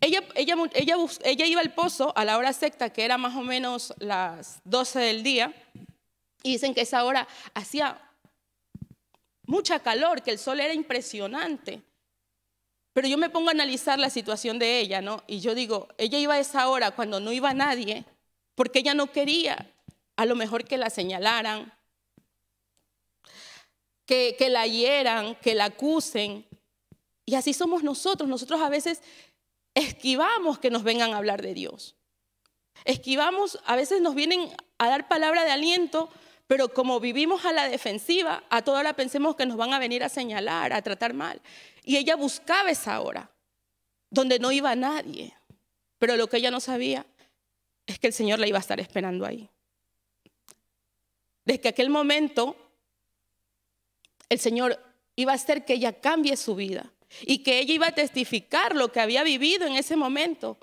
ella, 0.00 0.24
ella, 0.34 0.56
ella, 0.74 1.46
iba 1.46 1.60
al 1.60 1.74
pozo 1.74 2.12
a 2.16 2.24
la 2.24 2.38
hora 2.38 2.52
secta, 2.52 2.90
que 2.90 3.04
era 3.04 3.18
más 3.18 3.36
o 3.36 3.42
menos 3.42 3.94
las 3.98 4.60
12 4.64 4.98
del 4.98 5.22
día, 5.22 5.54
y 6.42 6.52
dicen 6.52 6.74
que 6.74 6.82
esa 6.82 7.04
hora 7.04 7.26
hacía 7.54 8.00
mucha 9.46 9.80
calor, 9.80 10.22
que 10.22 10.30
el 10.30 10.38
sol 10.38 10.60
era 10.60 10.74
impresionante. 10.74 11.82
Pero 12.92 13.08
yo 13.08 13.16
me 13.16 13.30
pongo 13.30 13.48
a 13.48 13.52
analizar 13.52 13.98
la 13.98 14.10
situación 14.10 14.58
de 14.58 14.80
ella, 14.80 15.00
¿no? 15.00 15.22
Y 15.26 15.40
yo 15.40 15.54
digo, 15.54 15.88
ella 15.96 16.18
iba 16.18 16.34
a 16.34 16.40
esa 16.40 16.68
hora 16.68 16.90
cuando 16.90 17.20
no 17.20 17.32
iba 17.32 17.54
nadie, 17.54 18.04
porque 18.54 18.80
ella 18.80 18.94
no 18.94 19.10
quería 19.12 19.72
a 20.16 20.26
lo 20.26 20.36
mejor 20.36 20.64
que 20.64 20.76
la 20.76 20.90
señalaran, 20.90 21.72
que, 24.06 24.36
la 24.50 24.66
hieran, 24.66 25.36
que 25.36 25.54
la 25.54 25.66
acusen. 25.66 26.46
Y 27.24 27.34
así 27.34 27.54
somos 27.54 27.82
nosotros. 27.82 28.28
Nosotros 28.28 28.60
a 28.60 28.68
veces 28.68 29.00
esquivamos 29.74 30.58
que 30.58 30.70
nos 30.70 30.82
vengan 30.82 31.14
a 31.14 31.16
hablar 31.16 31.40
de 31.40 31.54
Dios. 31.54 31.96
Esquivamos, 32.84 33.58
a 33.64 33.74
veces 33.74 34.02
nos 34.02 34.14
vienen 34.14 34.50
a 34.76 34.88
dar 34.88 35.08
palabra 35.08 35.44
de 35.44 35.50
aliento, 35.50 36.10
Pero 36.52 36.68
como 36.68 37.00
vivimos 37.00 37.46
a 37.46 37.52
la 37.54 37.66
defensiva, 37.66 38.44
a 38.50 38.60
toda 38.60 38.80
hora 38.80 38.92
pensemos 38.92 39.36
que 39.36 39.46
nos 39.46 39.56
van 39.56 39.72
a 39.72 39.78
venir 39.78 40.04
a 40.04 40.10
señalar, 40.10 40.74
a 40.74 40.82
tratar 40.82 41.14
mal. 41.14 41.40
Y 41.82 41.96
ella 41.96 42.14
buscaba 42.14 42.70
esa 42.70 43.00
hora, 43.00 43.30
donde 44.10 44.38
no 44.38 44.52
iba 44.52 44.76
nadie. 44.76 45.32
Pero 45.98 46.14
lo 46.18 46.28
que 46.28 46.36
ella 46.36 46.50
no 46.50 46.60
sabía 46.60 47.06
es 47.86 47.98
que 47.98 48.08
el 48.08 48.12
Señor 48.12 48.38
la 48.38 48.46
iba 48.46 48.58
a 48.58 48.60
estar 48.60 48.78
esperando 48.80 49.24
ahí. 49.24 49.48
Desde 51.46 51.70
aquel 51.70 51.88
momento, 51.88 52.54
el 54.28 54.38
Señor 54.38 54.78
iba 55.16 55.32
a 55.32 55.36
hacer 55.36 55.64
que 55.64 55.72
ella 55.72 56.02
cambie 56.02 56.36
su 56.36 56.54
vida 56.54 56.92
y 57.22 57.38
que 57.38 57.60
ella 57.60 57.72
iba 57.72 57.86
a 57.86 57.94
testificar 57.94 58.76
lo 58.76 58.92
que 58.92 59.00
había 59.00 59.22
vivido 59.22 59.66
en 59.66 59.76
ese 59.76 59.96
momento 59.96 60.58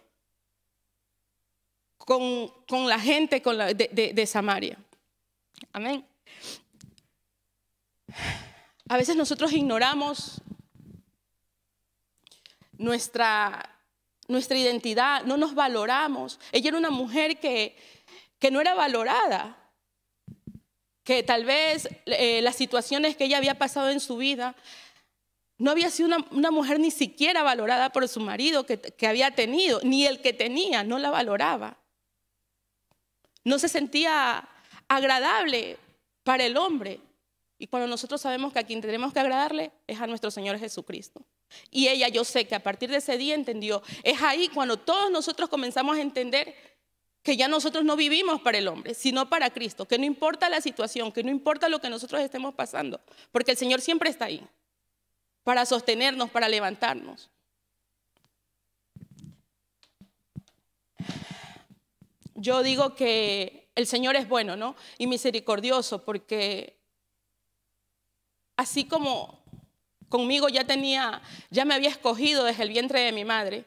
con, 1.97 2.87
la 2.87 2.99
gente 2.99 3.41
de 3.41 4.25
Samaria. 4.27 4.77
Amén. 5.71 6.05
A 8.87 8.97
veces 8.97 9.15
nosotros 9.15 9.53
ignoramos 9.53 10.41
nuestra, 12.73 13.77
nuestra 14.27 14.57
identidad, 14.57 15.23
no 15.25 15.37
nos 15.37 15.53
valoramos. 15.53 16.39
Ella 16.51 16.69
era 16.69 16.77
una 16.77 16.89
mujer 16.89 17.39
que, 17.39 17.77
que 18.39 18.49
no 18.49 18.61
era 18.61 18.73
valorada, 18.73 19.57
que 21.03 21.21
tal 21.21 21.45
vez 21.45 21.87
eh, 22.05 22.41
las 22.41 22.55
situaciones 22.55 23.15
que 23.15 23.25
ella 23.25 23.37
había 23.37 23.59
pasado 23.59 23.89
en 23.89 23.99
su 23.99 24.17
vida, 24.17 24.55
no 25.59 25.71
había 25.71 25.89
sido 25.89 26.09
una, 26.31 26.51
mujer 26.51 26.79
ni 26.79 26.89
siquiera 26.89 27.43
valorada 27.43 27.91
por 27.91 28.07
su 28.07 28.21
marido 28.21 28.65
que, 28.65 28.79
que 28.79 29.07
había 29.07 29.31
tenido, 29.31 29.81
ni 29.83 30.05
el 30.05 30.21
que 30.21 30.31
tenía, 30.31 30.83
no 30.83 30.97
la 30.97 31.11
valoraba. 31.11 31.77
No 33.43 33.59
se 33.59 33.67
sentía 33.67 34.47
agradable 34.89 35.77
para 36.23 36.43
el 36.45 36.57
hombre. 36.57 36.99
Y 37.57 37.67
cuando 37.67 37.87
nosotros 37.87 38.19
sabemos 38.19 38.51
que 38.51 38.59
a 38.59 38.63
quien 38.63 38.81
tenemos 38.81 39.13
que 39.13 39.19
agradarle 39.19 39.71
es 39.87 39.99
a 39.99 40.07
nuestro 40.07 40.31
Señor 40.31 40.59
Jesucristo. 40.59 41.21
Y 41.71 41.87
ella, 41.87 42.07
yo 42.09 42.23
sé 42.23 42.45
que 42.45 42.55
a 42.55 42.63
partir 42.63 42.89
de 42.89 42.97
ese 42.97 43.17
día 43.17 43.35
entendió. 43.35 43.81
Es 44.03 44.21
ahí 44.21 44.49
cuando 44.49 44.77
todos 44.77 45.09
nosotros 45.11 45.49
comenzamos 45.49 45.97
a 45.97 46.01
entender 46.01 46.55
que 47.23 47.35
ya 47.35 47.47
nosotros 47.47 47.83
no 47.83 47.95
vivimos 47.95 48.41
para 48.41 48.57
el 48.57 48.67
hombre, 48.67 48.93
sino 48.93 49.29
para 49.29 49.49
Cristo, 49.49 49.87
que 49.87 49.97
no 49.97 50.05
importa 50.05 50.49
la 50.49 50.61
situación, 50.61 51.11
que 51.11 51.23
no 51.23 51.29
importa 51.29 51.67
lo 51.67 51.79
que 51.79 51.89
nosotros 51.89 52.21
estemos 52.21 52.53
pasando, 52.55 53.01
porque 53.31 53.51
el 53.51 53.57
Señor 53.57 53.81
siempre 53.81 54.09
está 54.09 54.25
ahí, 54.25 54.41
para 55.43 55.65
sostenernos, 55.65 56.29
para 56.29 56.47
levantarnos. 56.47 57.29
Yo 62.35 62.63
digo 62.63 62.95
que 62.95 63.58
el 63.79 63.87
Señor 63.87 64.15
es 64.17 64.27
bueno, 64.27 64.57
¿no? 64.57 64.75
Y 64.97 65.07
misericordioso, 65.07 66.03
porque 66.03 66.77
así 68.57 68.85
como 68.85 69.39
conmigo 70.09 70.49
ya 70.49 70.65
tenía, 70.65 71.21
ya 71.49 71.63
me 71.63 71.73
había 71.73 71.89
escogido 71.89 72.43
desde 72.43 72.63
el 72.63 72.69
vientre 72.69 72.99
de 72.99 73.13
mi 73.13 73.23
madre, 73.23 73.65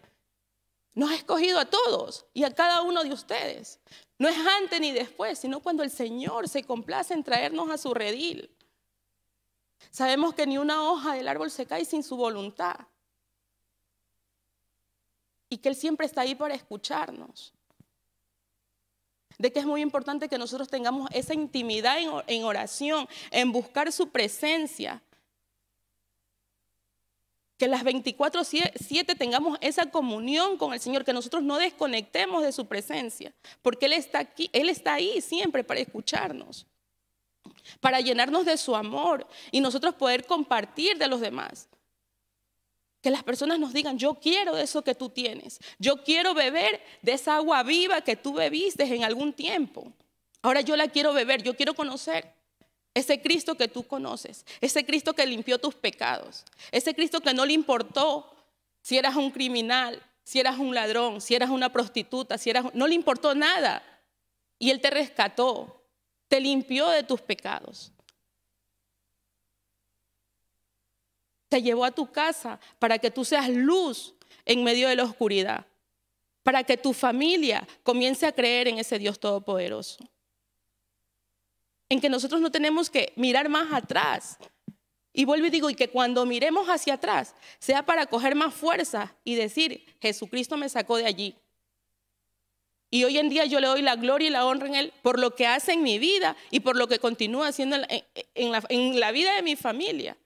nos 0.95 1.11
ha 1.11 1.15
escogido 1.15 1.59
a 1.59 1.65
todos 1.65 2.27
y 2.35 2.45
a 2.45 2.55
cada 2.55 2.83
uno 2.83 3.03
de 3.03 3.13
ustedes. 3.13 3.81
No 4.19 4.29
es 4.29 4.37
antes 4.37 4.79
ni 4.81 4.93
después, 4.93 5.39
sino 5.39 5.61
cuando 5.61 5.83
el 5.83 5.91
Señor 5.91 6.47
se 6.47 6.63
complace 6.63 7.15
en 7.15 7.25
traernos 7.25 7.71
a 7.71 7.79
su 7.79 7.95
redil. 7.95 8.55
Sabemos 9.91 10.35
que 10.35 10.47
ni 10.47 10.59
una 10.59 10.91
hoja 10.91 11.15
del 11.15 11.27
árbol 11.27 11.51
se 11.51 11.65
cae 11.65 11.87
sin 11.87 12.03
su 12.03 12.17
voluntad. 12.17 12.77
Y 15.49 15.57
que 15.59 15.71
Él 15.71 15.77
siempre 15.77 16.07
está 16.07 16.21
ahí 16.21 16.35
para 16.35 16.55
escucharnos 16.55 17.55
de 19.43 19.53
que 19.53 19.59
es 19.59 19.67
muy 19.67 19.81
importante 19.81 20.29
que 20.29 20.39
nosotros 20.39 20.69
tengamos 20.69 21.11
esa 21.13 21.35
intimidad 21.35 21.97
en 22.29 22.45
oración, 22.45 23.09
en 23.33 23.51
buscar 23.51 23.91
su 23.91 24.09
presencia. 24.09 25.03
Que 27.59 27.67
las 27.67 27.83
24-7 27.83 29.19
tengamos 29.19 29.59
esa 29.61 29.91
comunión 29.91 30.57
con 30.57 30.73
el 30.73 30.79
Señor, 30.79 31.05
que 31.05 31.13
nosotros 31.13 31.43
no 31.43 31.59
desconectemos 31.59 32.45
de 32.45 32.53
su 32.53 32.67
presencia, 32.67 33.33
porque 33.63 33.87
Él 33.87 33.95
está 33.95 34.21
aquí, 34.21 34.49
Él 34.53 34.69
está 34.69 34.95
ahí 34.95 35.21
siempre 35.21 35.65
para 35.65 35.81
escucharnos, 35.81 36.65
para 37.81 37.99
llenarnos 38.01 38.45
de 38.45 38.57
su 38.57 38.77
amor 38.77 39.27
y 39.51 39.61
nosotros 39.61 39.97
poder 39.97 40.25
compartir 40.25 40.99
de 40.99 41.09
los 41.09 41.21
demás. 41.21 41.69
Que 43.03 43.11
las 43.11 43.25
personas 43.25 43.59
nos 43.59 43.73
digan, 43.73 43.99
yo 43.99 44.15
quiero 44.15 44.57
eso 44.57 44.83
que 44.83 44.95
tú 44.95 45.09
tienes. 45.11 45.59
Yo 45.79 46.05
quiero 46.05 46.35
beber 46.35 46.81
de 47.03 47.13
esa 47.13 47.37
agua 47.37 47.63
viva 47.63 48.01
que 48.01 48.17
tú 48.17 48.33
bebiste 48.35 48.85
en 48.85 49.05
algún 49.05 49.33
tiempo. 49.33 49.93
Ahora 50.41 50.61
yo 50.61 50.77
la 50.77 50.89
quiero 50.89 51.13
beber, 51.13 51.43
yo 51.43 51.57
quiero 51.57 51.75
conocer 51.75 52.33
ese 52.95 53.21
Cristo 53.21 53.57
que 53.57 53.69
tú 53.69 53.87
conoces, 53.87 54.45
ese 54.61 54.85
Cristo 54.85 55.15
que 55.15 55.27
limpió 55.27 55.59
tus 55.59 55.75
pecados, 55.75 56.45
ese 56.71 56.95
Cristo 56.95 57.21
que 57.21 57.33
no 57.33 57.47
le 57.47 57.55
importó 57.55 58.35
si 58.83 58.99
eras 58.99 59.17
un 59.17 59.31
criminal, 59.31 60.03
si 60.25 60.41
eras 60.41 60.59
un 60.59 60.75
ladrón, 60.75 61.21
si 61.21 61.35
eras 61.35 61.51
una 61.51 61.73
prostituta, 61.73 62.39
si 62.39 62.51
eras 62.51 62.67
no 62.75 62.87
le 62.87 62.95
importó 62.95 63.35
nada 63.35 63.83
y 64.59 64.71
él 64.71 64.81
te 64.81 64.91
rescató, 64.91 65.85
te 66.29 66.41
limpió 66.41 66.89
de 66.89 67.03
tus 67.03 67.21
pecados. 67.21 67.93
Te 71.53 71.61
llevó 71.61 71.85
a 71.85 71.91
tu 71.91 72.11
casa 72.11 72.59
para 72.79 72.99
que 72.99 73.11
tú 73.11 73.27
seas 73.27 73.51
luz 73.51 74.15
en 74.47 74.65
medio 74.65 74.89
de 74.89 74.97
la 74.97 75.05
oscuridad, 75.05 75.67
para 76.43 76.65
que 76.65 76.79
tu 76.79 76.95
familia 76.95 77.69
comience 77.83 78.25
a 78.25 78.33
creer 78.33 78.69
en 78.69 78.79
ese 78.79 78.99
Dios 78.99 79.21
todopoderoso. 79.21 80.03
En 81.91 82.01
que 82.01 82.09
nosotros 82.09 82.41
no 82.41 82.51
tenemos 82.51 82.89
que 82.89 83.13
mirar 83.17 83.51
más 83.51 83.71
atrás. 83.71 84.39
Y 85.13 85.27
vuelvo 85.27 85.45
y 85.45 85.51
digo, 85.51 85.69
y 85.69 85.75
que 85.75 85.89
cuando 85.89 86.25
miremos 86.25 86.69
hacia 86.69 86.95
atrás, 86.95 87.35
sea 87.59 87.85
para 87.85 88.07
coger 88.07 88.35
más 88.35 88.55
fuerza 88.55 89.15
y 89.23 89.35
decir, 89.35 89.85
Jesucristo 90.01 90.57
me 90.57 90.71
sacó 90.71 90.97
de 90.97 91.05
allí. 91.05 91.37
Y 92.89 93.05
hoy 93.05 93.19
en 93.19 93.29
día 93.29 93.45
yo 93.45 93.61
le 93.61 93.67
doy 93.67 93.83
la 93.83 93.97
gloria 93.97 94.29
y 94.29 94.31
la 94.31 94.47
honra 94.47 94.69
en 94.69 94.75
Él 94.75 94.95
por 95.03 95.19
lo 95.19 95.35
que 95.35 95.47
hace 95.47 95.75
en 95.75 95.83
mi 95.83 95.99
vida 95.99 96.35
y 96.51 96.61
por 96.61 96.77
lo 96.77 96.89
que 96.89 96.99
continúa 96.99 97.49
haciendo 97.49 97.77
en 97.77 98.53
la, 98.53 98.65
en 98.71 99.01
la 99.01 99.13
vida 99.13 99.35
de 99.35 99.43
mi 99.43 99.55
familia. 99.55 100.17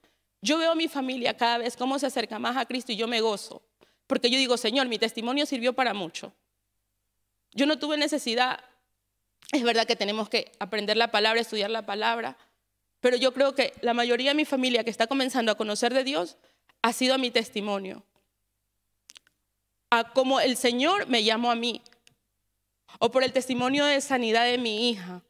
Yo 0.41 0.57
veo 0.57 0.71
a 0.71 0.75
mi 0.75 0.87
familia 0.87 1.35
cada 1.35 1.57
vez 1.57 1.75
cómo 1.75 1.97
se 1.99 2.05
acerca 2.05 2.39
más 2.39 2.57
a 2.57 2.65
Cristo 2.65 2.91
y 2.91 2.95
yo 2.95 3.07
me 3.07 3.21
gozo, 3.21 3.63
porque 4.05 4.29
yo 4.29 4.37
digo, 4.37 4.57
Señor, 4.57 4.87
mi 4.87 4.99
testimonio 4.99 5.45
sirvió 5.45 5.73
para 5.73 5.93
mucho. 5.93 6.33
Yo 7.53 7.65
no 7.65 7.79
tuve 7.79 7.97
necesidad, 7.97 8.59
es 9.51 9.63
verdad 9.63 9.87
que 9.87 9.95
tenemos 9.95 10.29
que 10.29 10.51
aprender 10.59 10.97
la 10.97 11.09
palabra, 11.09 11.41
estudiar 11.41 11.71
la 11.71 11.85
palabra, 11.85 12.37
pero 12.99 13.17
yo 13.17 13.33
creo 13.33 13.55
que 13.55 13.73
la 13.81 13.93
mayoría 13.93 14.31
de 14.31 14.35
mi 14.35 14.45
familia 14.45 14.83
que 14.83 14.89
está 14.89 15.07
comenzando 15.07 15.51
a 15.51 15.55
conocer 15.55 15.93
de 15.93 16.03
Dios 16.03 16.37
ha 16.81 16.93
sido 16.93 17.17
mi 17.17 17.31
testimonio. 17.31 18.03
A 19.89 20.11
cómo 20.11 20.39
el 20.39 20.57
Señor 20.57 21.07
me 21.07 21.23
llamó 21.23 21.49
a 21.49 21.55
mí, 21.55 21.81
o 22.99 23.11
por 23.11 23.23
el 23.23 23.33
testimonio 23.33 23.85
de 23.85 24.01
sanidad 24.01 24.45
de 24.45 24.57
mi 24.57 24.89
hija, 24.89 25.23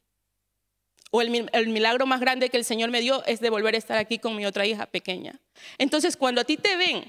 o 1.11 1.21
el, 1.21 1.67
milagro 1.67 2.05
más 2.05 2.19
grande 2.19 2.49
que 2.49 2.57
el 2.57 2.65
Señor 2.65 2.89
me 2.89 3.01
dio 3.01 3.23
es 3.25 3.39
de 3.39 3.49
volver 3.49 3.75
a 3.75 3.77
estar 3.77 3.97
aquí 3.97 4.19
con 4.19 4.35
mi 4.35 4.45
otra 4.45 4.65
hija 4.65 4.87
pequeña. 4.87 5.39
Entonces, 5.77 6.17
cuando 6.17 6.41
a 6.41 6.43
ti 6.43 6.57
te 6.57 6.75
ven 6.75 7.05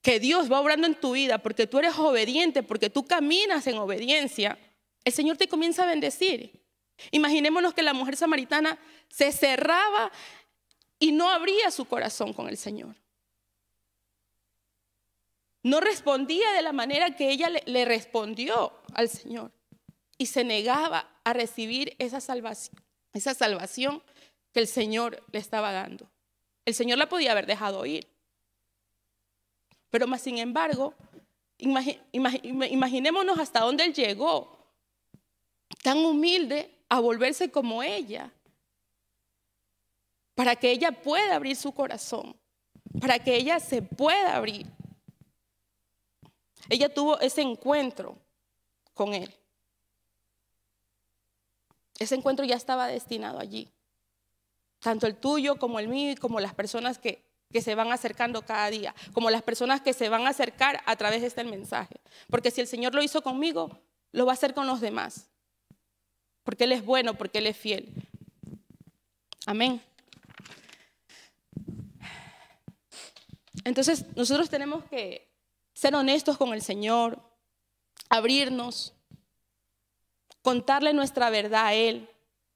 que 0.00 0.18
Dios 0.18 0.50
va 0.50 0.60
obrando 0.60 0.86
en 0.86 0.96
tu 0.96 1.12
vida 1.12 1.38
porque 1.38 1.66
tú 1.66 1.78
eres 1.78 1.96
obediente, 1.96 2.62
porque 2.62 2.90
tú 2.90 3.04
caminas 3.04 3.66
en 3.68 3.78
obediencia, 3.78 4.58
el 5.04 5.12
Señor 5.12 5.36
te 5.36 5.48
comienza 5.48 5.84
a 5.84 5.86
bendecir. 5.86 6.64
Imaginémonos 7.12 7.74
que 7.74 7.82
la 7.82 7.94
mujer 7.94 8.16
samaritana 8.16 8.78
se 9.08 9.30
cerraba 9.30 10.10
y 10.98 11.12
no 11.12 11.30
abría 11.30 11.70
su 11.70 11.84
corazón 11.84 12.32
con 12.32 12.48
el 12.48 12.56
Señor. 12.56 12.96
No 15.62 15.80
respondía 15.80 16.50
de 16.52 16.62
la 16.62 16.72
manera 16.72 17.14
que 17.14 17.30
ella 17.30 17.48
le, 17.48 17.62
le 17.66 17.84
respondió 17.84 18.72
al 18.94 19.08
Señor 19.08 19.52
y 20.18 20.26
se 20.26 20.42
negaba 20.42 21.08
a 21.22 21.32
recibir 21.32 21.94
esa 22.00 22.20
salvación 22.20 22.81
esa 23.12 23.34
salvación 23.34 24.02
que 24.52 24.60
el 24.60 24.66
Señor 24.66 25.22
le 25.32 25.38
estaba 25.38 25.72
dando. 25.72 26.10
El 26.64 26.74
Señor 26.74 26.98
la 26.98 27.08
podía 27.08 27.32
haber 27.32 27.46
dejado 27.46 27.84
ir. 27.86 28.06
Pero 29.90 30.06
más 30.06 30.22
sin 30.22 30.38
embargo, 30.38 30.94
imaginémonos 31.58 33.38
hasta 33.38 33.60
dónde 33.60 33.84
Él 33.84 33.94
llegó, 33.94 34.58
tan 35.82 35.98
humilde 35.98 36.78
a 36.88 37.00
volverse 37.00 37.50
como 37.50 37.82
ella, 37.82 38.32
para 40.34 40.56
que 40.56 40.70
ella 40.70 40.92
pueda 40.92 41.36
abrir 41.36 41.56
su 41.56 41.72
corazón, 41.72 42.36
para 43.00 43.18
que 43.18 43.36
ella 43.36 43.60
se 43.60 43.82
pueda 43.82 44.36
abrir. 44.36 44.66
Ella 46.68 46.92
tuvo 46.92 47.20
ese 47.20 47.42
encuentro 47.42 48.16
con 48.94 49.14
Él. 49.14 49.32
Ese 52.02 52.16
encuentro 52.16 52.44
ya 52.44 52.56
estaba 52.56 52.88
destinado 52.88 53.38
allí. 53.38 53.68
Tanto 54.80 55.06
el 55.06 55.14
tuyo 55.14 55.56
como 55.56 55.78
el 55.78 55.88
mío 55.88 56.10
y 56.10 56.16
como 56.16 56.40
las 56.40 56.54
personas 56.54 56.98
que, 56.98 57.24
que 57.52 57.62
se 57.62 57.76
van 57.76 57.92
acercando 57.92 58.42
cada 58.42 58.68
día, 58.70 58.94
como 59.12 59.30
las 59.30 59.42
personas 59.42 59.80
que 59.80 59.92
se 59.92 60.08
van 60.08 60.26
a 60.26 60.30
acercar 60.30 60.82
a 60.86 60.96
través 60.96 61.20
de 61.20 61.28
este 61.28 61.44
mensaje. 61.44 62.00
Porque 62.28 62.50
si 62.50 62.60
el 62.60 62.66
Señor 62.66 62.92
lo 62.92 63.02
hizo 63.02 63.22
conmigo, 63.22 63.78
lo 64.10 64.26
va 64.26 64.32
a 64.32 64.34
hacer 64.34 64.52
con 64.52 64.66
los 64.66 64.80
demás. 64.80 65.30
Porque 66.42 66.64
Él 66.64 66.72
es 66.72 66.84
bueno, 66.84 67.14
porque 67.14 67.38
Él 67.38 67.46
es 67.46 67.56
fiel. 67.56 67.94
Amén. 69.46 69.80
Entonces 73.64 74.06
nosotros 74.16 74.50
tenemos 74.50 74.84
que 74.86 75.30
ser 75.72 75.94
honestos 75.94 76.36
con 76.36 76.52
el 76.52 76.62
Señor, 76.62 77.22
abrirnos, 78.08 78.92
contarle 80.42 80.92
nuestra 80.92 81.30
verdad 81.30 81.66
a 81.66 81.74
Él. 81.74 82.08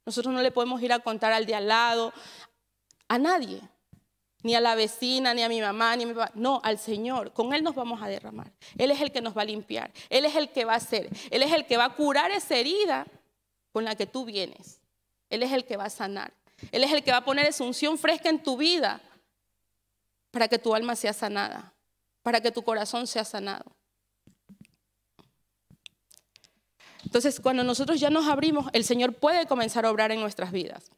Nosotros 0.05 0.33
no 0.35 0.43
le 0.43 0.53
podemos 0.53 0.81
ir 0.83 0.93
a 0.93 0.99
contar 0.99 1.33
al 1.33 1.47
de 1.47 1.55
al 1.55 1.69
lado, 1.69 2.13
a 3.09 3.19
nadie, 3.19 3.61
ni 4.43 4.55
a 4.55 4.61
la 4.61 4.75
vecina, 4.75 5.35
ni 5.35 5.43
a 5.43 5.49
mi 5.49 5.61
mamá, 5.61 5.97
ni 5.97 6.05
a 6.05 6.07
mi 6.07 6.15
papá. 6.15 6.31
No, 6.35 6.61
al 6.63 6.79
Señor. 6.79 7.33
Con 7.33 7.53
Él 7.55 7.65
nos 7.65 7.75
vamos 7.75 8.03
a 8.03 8.09
derramar. 8.09 8.53
Él 8.79 8.91
es 8.91 9.01
el 9.01 9.11
que 9.11 9.21
nos 9.21 9.37
va 9.37 9.43
a 9.43 9.47
limpiar. 9.47 9.93
Él 10.09 10.25
es 10.25 10.37
el 10.37 10.51
que 10.51 10.65
va 10.65 10.75
a 10.75 10.77
hacer. 10.77 11.09
Él 11.31 11.43
es 11.43 11.53
el 11.53 11.67
que 11.67 11.77
va 11.77 11.87
a 11.87 11.95
curar 11.95 12.31
esa 12.31 12.57
herida 12.57 13.07
con 13.73 13.85
la 13.85 13.97
que 13.97 14.07
tú 14.07 14.25
vienes. 14.25 14.81
Él 15.29 15.43
es 15.43 15.53
el 15.53 15.65
que 15.65 15.77
va 15.77 15.85
a 15.85 15.91
sanar. 15.91 16.33
Él 16.73 16.85
es 16.85 16.93
el 16.93 17.03
que 17.03 17.11
va 17.11 17.19
a 17.19 17.25
poner 17.25 17.47
esa 17.47 17.65
unción 17.65 17.99
fresca 17.99 18.29
en 18.29 18.43
tu 18.43 18.57
vida 18.57 19.01
para 20.31 20.49
que 20.49 20.59
tu 20.59 20.75
alma 20.75 20.97
sea 20.97 21.13
sanada, 21.13 21.75
para 22.23 22.41
que 22.41 22.51
tu 22.51 22.63
corazón 22.63 23.07
sea 23.07 23.25
sanado. 23.25 23.76
Entonces, 27.07 27.39
cuando 27.39 27.63
nosotros 27.63 28.01
ya 28.01 28.11
nos 28.11 28.27
abrimos, 28.27 28.67
el 28.73 28.83
Señor 28.83 29.15
puede 29.15 29.47
comenzar 29.47 29.87
a 29.87 29.93
obrar 29.93 30.11
en 30.11 30.19
nuestras 30.19 30.51
vidas. 30.51 30.91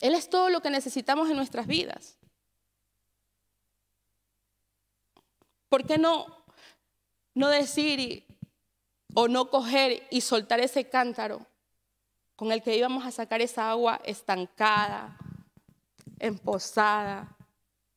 Él 0.00 0.14
es 0.14 0.30
todo 0.30 0.50
lo 0.50 0.62
que 0.62 0.70
necesitamos 0.70 1.28
en 1.28 1.36
nuestras 1.36 1.66
vidas. 1.66 2.16
¿Por 5.68 5.84
qué 5.84 5.98
no, 5.98 6.44
no 7.34 7.48
decir 7.48 8.24
o 9.14 9.26
no 9.26 9.50
coger 9.50 10.06
y 10.12 10.20
soltar 10.20 10.60
ese 10.60 10.88
cántaro 10.88 11.44
con 12.36 12.52
el 12.52 12.62
que 12.62 12.76
íbamos 12.76 13.04
a 13.04 13.10
sacar 13.10 13.42
esa 13.42 13.68
agua 13.68 14.00
estancada, 14.04 15.18
emposada, 16.20 17.36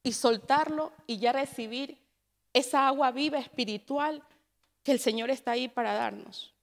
y 0.02 0.14
soltarlo 0.14 0.94
y 1.06 1.20
ya 1.20 1.32
recibir 1.32 2.00
esa 2.54 2.88
agua 2.88 3.12
viva 3.12 3.38
espiritual 3.38 4.24
que 4.82 4.94
el 4.94 5.00
Señor 5.00 5.30
está 5.30 5.52
ahí 5.52 5.68
para 5.68 5.94
darnos. 5.94 6.56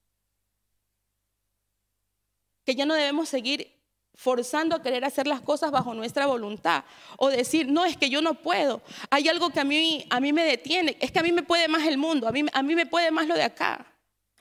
Que 2.66 2.74
ya 2.74 2.84
no 2.84 2.92
debemos 2.92 3.30
seguir 3.30 3.74
forzando 4.14 4.76
a 4.76 4.82
querer 4.82 5.04
hacer 5.04 5.26
las 5.26 5.40
cosas 5.40 5.70
bajo 5.70 5.94
nuestra 5.94 6.26
voluntad 6.26 6.84
o 7.18 7.28
decir, 7.28 7.68
no, 7.68 7.84
es 7.84 7.96
que 7.96 8.10
yo 8.10 8.22
no 8.22 8.34
puedo, 8.34 8.82
hay 9.10 9.28
algo 9.28 9.50
que 9.50 9.60
a 9.60 9.64
mí, 9.64 10.06
a 10.10 10.20
mí 10.20 10.32
me 10.32 10.44
detiene, 10.44 10.96
es 11.00 11.12
que 11.12 11.18
a 11.18 11.22
mí 11.22 11.32
me 11.32 11.42
puede 11.42 11.68
más 11.68 11.86
el 11.86 11.98
mundo, 11.98 12.26
a 12.26 12.32
mí, 12.32 12.44
a 12.52 12.62
mí 12.62 12.74
me 12.74 12.86
puede 12.86 13.10
más 13.10 13.28
lo 13.28 13.34
de 13.34 13.42
acá, 13.42 13.86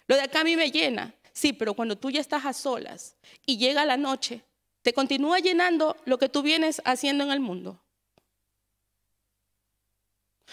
lo 0.08 0.16
de 0.16 0.22
acá 0.22 0.42
a 0.42 0.44
mí 0.44 0.56
me 0.56 0.72
llena. 0.72 1.14
Sí, 1.34 1.52
pero 1.52 1.74
cuando 1.74 1.98
tú 1.98 2.10
ya 2.10 2.22
estás 2.22 2.46
a 2.46 2.54
solas 2.54 3.18
y 3.46 3.58
llega 3.58 3.84
la 3.84 3.98
noche, 3.98 4.42
te 4.82 4.94
continúa 4.94 5.40
llenando 5.40 5.98
lo 6.06 6.18
que 6.18 6.30
tú 6.30 6.42
vienes 6.42 6.82
haciendo 6.86 7.26
en 7.26 7.32
el 7.32 7.42
mundo. 7.42 7.82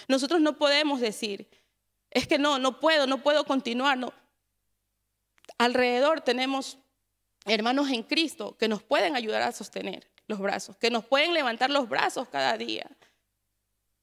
Nosotros 0.08 0.40
no 0.40 0.58
podemos 0.58 1.00
decir, 1.00 1.48
es 2.10 2.26
que 2.26 2.38
no, 2.38 2.58
no 2.58 2.80
puedo, 2.80 3.06
no 3.06 3.22
puedo 3.22 3.44
continuar. 3.44 3.98
Alrededor 5.58 6.20
tenemos 6.22 6.78
hermanos 7.44 7.90
en 7.90 8.02
Cristo 8.02 8.56
que 8.58 8.68
nos 8.68 8.82
pueden 8.82 9.16
ayudar 9.16 9.42
a 9.42 9.52
sostener 9.52 10.08
los 10.26 10.38
brazos, 10.38 10.76
que 10.76 10.90
nos 10.90 11.04
pueden 11.04 11.34
levantar 11.34 11.70
los 11.70 11.88
brazos 11.88 12.28
cada 12.28 12.56
día. 12.56 12.88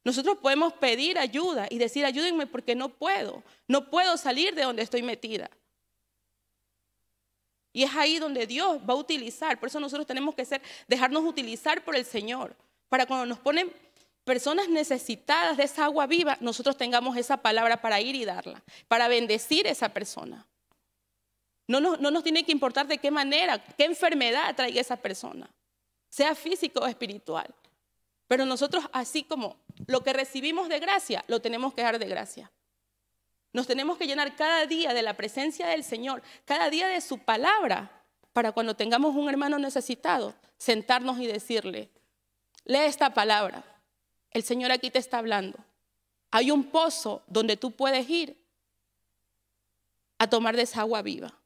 Nosotros 0.03 0.37
podemos 0.37 0.73
pedir 0.73 1.17
ayuda 1.19 1.67
y 1.69 1.77
decir, 1.77 2.05
ayúdenme 2.05 2.47
porque 2.47 2.75
no 2.75 2.89
puedo, 2.89 3.43
no 3.67 3.89
puedo 3.89 4.17
salir 4.17 4.55
de 4.55 4.63
donde 4.63 4.81
estoy 4.81 5.03
metida. 5.03 5.49
Y 7.71 7.83
es 7.83 7.95
ahí 7.95 8.17
donde 8.17 8.47
Dios 8.47 8.79
va 8.89 8.93
a 8.93 8.97
utilizar, 8.97 9.59
por 9.59 9.67
eso 9.67 9.79
nosotros 9.79 10.07
tenemos 10.07 10.35
que 10.35 10.45
ser, 10.45 10.61
dejarnos 10.87 11.23
utilizar 11.23 11.83
por 11.83 11.95
el 11.95 12.05
Señor, 12.05 12.55
para 12.87 13.05
cuando 13.05 13.25
nos 13.25 13.39
ponen 13.39 13.71
personas 14.23 14.69
necesitadas 14.69 15.57
de 15.57 15.63
esa 15.63 15.85
agua 15.85 16.07
viva, 16.07 16.37
nosotros 16.39 16.77
tengamos 16.77 17.15
esa 17.17 17.37
palabra 17.37 17.81
para 17.81 18.01
ir 18.01 18.15
y 18.15 18.25
darla, 18.25 18.63
para 18.87 19.07
bendecir 19.07 19.67
a 19.67 19.71
esa 19.71 19.89
persona. 19.89 20.47
No 21.69 21.79
nos, 21.79 21.99
no 21.99 22.09
nos 22.09 22.23
tiene 22.23 22.43
que 22.43 22.51
importar 22.51 22.87
de 22.87 22.97
qué 22.97 23.11
manera, 23.11 23.63
qué 23.63 23.85
enfermedad 23.85 24.55
traiga 24.55 24.81
esa 24.81 24.97
persona, 24.97 25.47
sea 26.09 26.33
físico 26.33 26.79
o 26.79 26.87
espiritual. 26.87 27.53
Pero 28.27 28.43
nosotros, 28.43 28.85
así 28.91 29.23
como 29.23 29.55
lo 29.85 30.03
que 30.03 30.11
recibimos 30.11 30.67
de 30.67 30.79
gracia, 30.79 31.23
lo 31.27 31.41
tenemos 31.41 31.75
que 31.75 31.83
dar 31.83 31.99
de 31.99 32.07
gracia. 32.07 32.51
Nos 33.53 33.67
tenemos 33.67 33.99
que 33.99 34.07
llenar 34.07 34.35
cada 34.35 34.65
día 34.65 34.95
de 34.95 35.03
la 35.03 35.13
presencia 35.13 35.67
del 35.67 35.83
Señor, 35.83 36.23
cada 36.43 36.71
día 36.71 36.87
de 36.87 37.01
su 37.01 37.19
palabra, 37.19 38.03
para 38.33 38.51
cuando 38.51 38.75
tengamos 38.75 39.15
un 39.15 39.29
hermano 39.29 39.59
necesitado, 39.59 40.33
sentarnos 40.57 41.19
y 41.19 41.27
decirle, 41.27 41.91
lee 42.65 42.79
esta 42.79 43.13
palabra, 43.13 43.63
el 44.31 44.41
Señor 44.41 44.71
aquí 44.71 44.89
te 44.89 44.97
está 44.97 45.19
hablando. 45.19 45.59
Hay 46.31 46.49
un 46.49 46.63
pozo 46.63 47.21
donde 47.27 47.57
tú 47.57 47.69
puedes 47.73 48.09
ir 48.09 48.43
a 50.17 50.27
tomar 50.27 50.55
de 50.55 50.63
esa 50.63 50.81
agua 50.81 51.03
viva. 51.03 51.38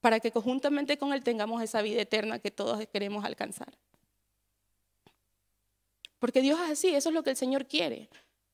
Para 0.00 0.20
que 0.20 0.30
conjuntamente 0.30 0.98
con 0.98 1.12
Él 1.12 1.22
tengamos 1.22 1.62
esa 1.62 1.82
vida 1.82 2.00
eterna 2.00 2.38
que 2.38 2.50
todos 2.50 2.84
queremos 2.92 3.24
alcanzar. 3.24 3.76
Porque 6.18 6.42
Dios 6.42 6.60
es 6.60 6.70
así, 6.70 6.88
eso 6.94 7.08
es 7.08 7.14
lo 7.14 7.22
que 7.22 7.30
el 7.30 7.36
Señor 7.36 7.66
quiere. 7.66 8.08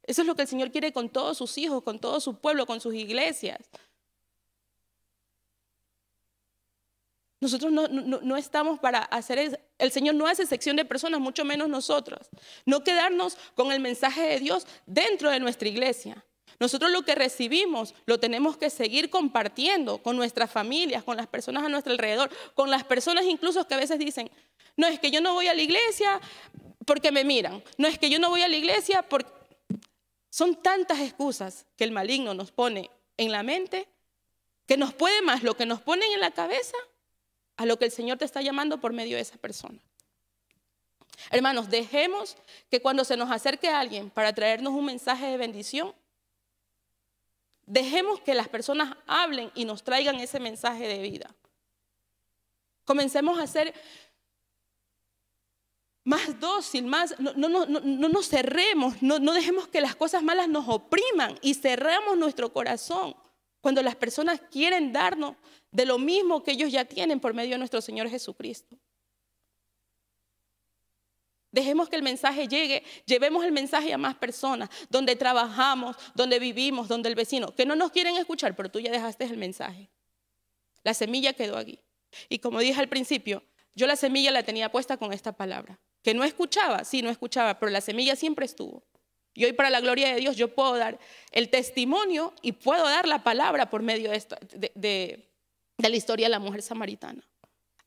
Eso 0.04 0.22
es 0.22 0.26
lo 0.26 0.36
que 0.36 0.42
el 0.42 0.48
Señor 0.48 0.70
quiere 0.70 0.92
con 0.92 1.08
todos 1.08 1.36
sus 1.36 1.58
hijos, 1.58 1.82
con 1.82 1.98
todo 1.98 2.20
su 2.20 2.36
pueblo, 2.38 2.64
con 2.64 2.80
sus 2.80 2.94
iglesias. 2.94 3.58
Nosotros 7.40 7.70
no, 7.70 8.36
estamos 8.36 8.78
para 8.78 9.00
hacer, 9.00 9.60
el 9.78 9.92
Señor 9.92 10.14
no 10.14 10.26
hace 10.26 10.46
sección 10.46 10.76
de 10.76 10.84
personas, 10.84 11.20
mucho 11.20 11.44
menos 11.44 11.68
nosotros. 11.68 12.30
No 12.64 12.82
quedarnos 12.82 13.36
con 13.54 13.72
el 13.72 13.80
mensaje 13.80 14.22
de 14.22 14.40
Dios 14.40 14.66
dentro 14.86 15.30
de 15.30 15.40
nuestra 15.40 15.68
iglesia. 15.68 16.24
Nosotros 16.58 16.90
lo 16.90 17.02
que 17.02 17.14
recibimos 17.14 17.94
lo 18.06 18.18
tenemos 18.18 18.56
que 18.56 18.70
seguir 18.70 19.10
compartiendo 19.10 19.98
con 19.98 20.16
nuestras 20.16 20.50
familias, 20.50 21.04
con 21.04 21.16
las 21.16 21.26
personas 21.26 21.64
a 21.64 21.68
nuestro 21.68 21.92
alrededor, 21.92 22.30
con 22.54 22.70
las 22.70 22.84
personas 22.84 23.24
incluso 23.24 23.66
que 23.66 23.74
a 23.74 23.78
veces 23.78 23.98
dicen, 23.98 24.30
no 24.76 24.86
es 24.86 24.98
que 24.98 25.10
yo 25.10 25.20
no 25.20 25.34
voy 25.34 25.48
a 25.48 25.54
la 25.54 25.62
iglesia 25.62 26.20
porque 26.84 27.12
me 27.12 27.24
miran, 27.24 27.62
no 27.78 27.88
es 27.88 27.98
que 27.98 28.08
yo 28.08 28.18
no 28.18 28.30
voy 28.30 28.42
a 28.42 28.48
la 28.48 28.56
iglesia 28.56 29.02
porque... 29.02 29.36
Son 30.28 30.54
tantas 30.54 31.00
excusas 31.00 31.64
que 31.78 31.84
el 31.84 31.92
maligno 31.92 32.34
nos 32.34 32.50
pone 32.50 32.90
en 33.16 33.32
la 33.32 33.42
mente 33.42 33.88
que 34.66 34.76
nos 34.76 34.92
puede 34.92 35.22
más 35.22 35.42
lo 35.42 35.56
que 35.56 35.64
nos 35.64 35.80
ponen 35.80 36.12
en 36.12 36.20
la 36.20 36.32
cabeza 36.32 36.76
a 37.56 37.64
lo 37.64 37.78
que 37.78 37.86
el 37.86 37.90
Señor 37.90 38.18
te 38.18 38.24
está 38.24 38.42
llamando 38.42 38.78
por 38.78 38.92
medio 38.92 39.16
de 39.16 39.22
esa 39.22 39.38
persona. 39.38 39.78
Hermanos, 41.30 41.70
dejemos 41.70 42.36
que 42.70 42.82
cuando 42.82 43.04
se 43.04 43.16
nos 43.16 43.30
acerque 43.30 43.68
alguien 43.68 44.10
para 44.10 44.34
traernos 44.34 44.74
un 44.74 44.84
mensaje 44.84 45.26
de 45.26 45.36
bendición, 45.38 45.94
dejemos 47.66 48.20
que 48.20 48.34
las 48.34 48.48
personas 48.48 48.96
hablen 49.06 49.50
y 49.54 49.64
nos 49.64 49.82
traigan 49.82 50.16
ese 50.16 50.40
mensaje 50.40 50.88
de 50.88 51.02
vida. 51.02 51.34
Comencemos 52.84 53.38
a 53.38 53.46
ser 53.46 53.74
más 56.04 56.38
dócil, 56.38 56.84
más, 56.84 57.18
no, 57.18 57.32
no, 57.34 57.48
no, 57.48 57.66
no 57.66 58.08
nos 58.08 58.28
cerremos, 58.28 59.02
no, 59.02 59.18
dejemos 59.18 59.66
que 59.66 59.80
las 59.80 59.96
cosas 59.96 60.22
malas 60.22 60.48
nos 60.48 60.68
opriman 60.68 61.36
y 61.42 61.54
cerramos 61.54 62.16
nuestro 62.16 62.52
corazón 62.52 63.16
cuando 63.60 63.82
las 63.82 63.96
personas 63.96 64.40
quieren 64.48 64.92
darnos 64.92 65.34
de 65.72 65.84
lo 65.84 65.98
mismo 65.98 66.44
que 66.44 66.52
ellos 66.52 66.70
ya 66.70 66.84
tienen 66.84 67.18
por 67.18 67.34
medio 67.34 67.52
de 67.52 67.58
nuestro 67.58 67.80
Señor 67.80 68.08
Jesucristo. 68.08 68.78
Dejemos 71.56 71.88
que 71.88 71.96
el 71.96 72.02
mensaje 72.02 72.48
llegue, 72.48 72.82
llevemos 73.06 73.42
el 73.42 73.50
mensaje 73.50 73.90
a 73.94 73.96
más 73.96 74.14
personas, 74.14 74.68
donde 74.90 75.16
trabajamos, 75.16 75.96
donde 76.14 76.38
vivimos, 76.38 76.86
donde 76.86 77.08
el 77.08 77.14
vecino, 77.14 77.54
que 77.54 77.64
no 77.64 77.74
nos 77.74 77.92
quieren 77.92 78.14
escuchar, 78.18 78.54
pero 78.54 78.70
tú 78.70 78.78
ya 78.78 78.90
dejaste 78.90 79.24
el 79.24 79.38
mensaje. 79.38 79.88
La 80.82 80.92
semilla 80.92 81.32
quedó 81.32 81.56
aquí. 81.56 81.80
Y 82.28 82.40
como 82.40 82.60
dije 82.60 82.78
al 82.78 82.90
principio, 82.90 83.42
yo 83.74 83.86
la 83.86 83.96
semilla 83.96 84.30
la 84.32 84.42
tenía 84.42 84.70
puesta 84.70 84.98
con 84.98 85.14
esta 85.14 85.32
palabra. 85.32 85.80
Que 86.02 86.12
no 86.12 86.24
escuchaba, 86.24 86.84
sí, 86.84 87.00
no 87.00 87.08
escuchaba, 87.08 87.58
pero 87.58 87.72
la 87.72 87.80
semilla 87.80 88.16
siempre 88.16 88.44
estuvo. 88.44 88.84
Y 89.32 89.46
hoy 89.46 89.54
para 89.54 89.70
la 89.70 89.80
gloria 89.80 90.12
de 90.12 90.20
Dios 90.20 90.36
yo 90.36 90.54
puedo 90.54 90.76
dar 90.76 90.98
el 91.32 91.48
testimonio 91.48 92.34
y 92.42 92.52
puedo 92.52 92.84
dar 92.84 93.08
la 93.08 93.24
palabra 93.24 93.70
por 93.70 93.80
medio 93.80 94.10
de, 94.10 94.72
de, 94.74 95.30
la 95.78 95.96
historia 95.96 96.26
de 96.26 96.32
la 96.32 96.38
mujer 96.38 96.60
samaritana. 96.60 97.26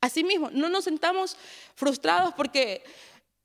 Asimismo, 0.02 0.50
no 0.50 0.70
nos 0.70 0.86
sentamos 0.86 1.38
frustrados 1.76 2.34
porque 2.34 2.84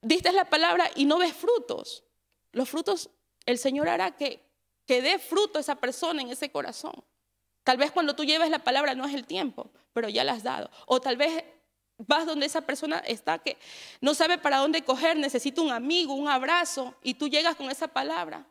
diste 0.04 0.32
la 0.32 0.44
palabra 0.44 0.90
y 0.94 1.04
no 1.04 1.18
ves 1.18 1.34
frutos. 1.34 2.04
Los 2.52 2.68
frutos, 2.68 3.10
el 3.46 3.58
Señor 3.58 3.88
hará 3.88 4.16
que, 4.16 4.40
que 4.86 5.02
dé 5.02 5.18
fruto 5.18 5.58
esa 5.58 5.76
persona 5.76 6.22
en 6.22 6.30
ese 6.30 6.50
corazón. 6.50 6.92
Tal 7.64 7.78
vez 7.78 7.90
cuando 7.90 8.14
tú 8.14 8.24
lleves 8.24 8.50
la 8.50 8.60
palabra 8.60 8.94
no 8.94 9.06
es 9.06 9.14
el 9.14 9.26
tiempo, 9.26 9.70
pero 9.92 10.08
ya 10.08 10.22
la 10.22 10.32
has 10.32 10.42
dado. 10.42 10.70
O 10.86 11.00
tal 11.00 11.16
vez 11.16 11.44
vas 11.98 12.26
donde 12.26 12.46
esa 12.46 12.60
persona 12.60 12.98
está 12.98 13.38
que 13.38 13.56
no 14.00 14.14
sabe 14.14 14.38
para 14.38 14.58
dónde 14.58 14.82
coger, 14.82 15.16
necesita 15.16 15.62
un 15.62 15.72
amigo, 15.72 16.14
un 16.14 16.28
abrazo, 16.28 16.94
y 17.02 17.14
tú 17.14 17.28
llegas 17.28 17.56
con 17.56 17.70
esa 17.70 17.88
palabra 17.88 18.46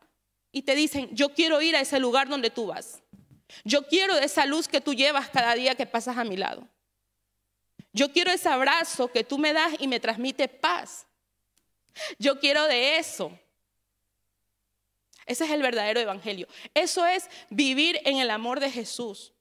y 0.51 0.63
te 0.63 0.75
dicen, 0.75 1.09
yo 1.13 1.33
quiero 1.33 1.61
ir 1.61 1.75
a 1.75 1.81
ese 1.81 1.99
lugar 1.99 2.27
donde 2.27 2.49
tú 2.49 2.67
vas. 2.67 3.01
Yo 3.63 3.87
quiero 3.87 4.15
esa 4.17 4.45
luz 4.45 4.67
que 4.67 4.81
tú 4.81 4.93
llevas 4.93 5.29
cada 5.29 5.53
día 5.55 5.75
que 5.75 5.85
pasas 5.85 6.17
a 6.17 6.23
mi 6.23 6.37
lado. 6.37 6.67
Yo 7.91 8.11
quiero 8.11 8.31
ese 8.31 8.49
abrazo 8.49 9.11
que 9.11 9.23
tú 9.23 9.37
me 9.37 9.53
das 9.53 9.73
y 9.79 9.87
me 9.87 9.99
transmite 9.99 10.47
paz. 10.47 11.05
Yo 12.19 12.39
quiero 12.39 12.67
de 12.67 12.97
eso. 12.97 13.37
Ese 15.25 15.45
es 15.45 15.51
el 15.51 15.61
verdadero 15.61 15.99
evangelio. 15.99 16.47
Eso 16.73 17.05
es 17.05 17.29
vivir 17.49 17.99
en 18.03 18.17
el 18.17 18.29
amor 18.29 18.59
de 18.59 18.71
Jesús. 18.71 19.33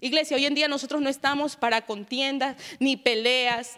Iglesia, 0.00 0.36
hoy 0.36 0.46
en 0.46 0.54
día 0.54 0.68
nosotros 0.68 1.00
no 1.00 1.08
estamos 1.08 1.56
para 1.56 1.84
contiendas, 1.86 2.56
ni 2.78 2.96
peleas, 2.96 3.76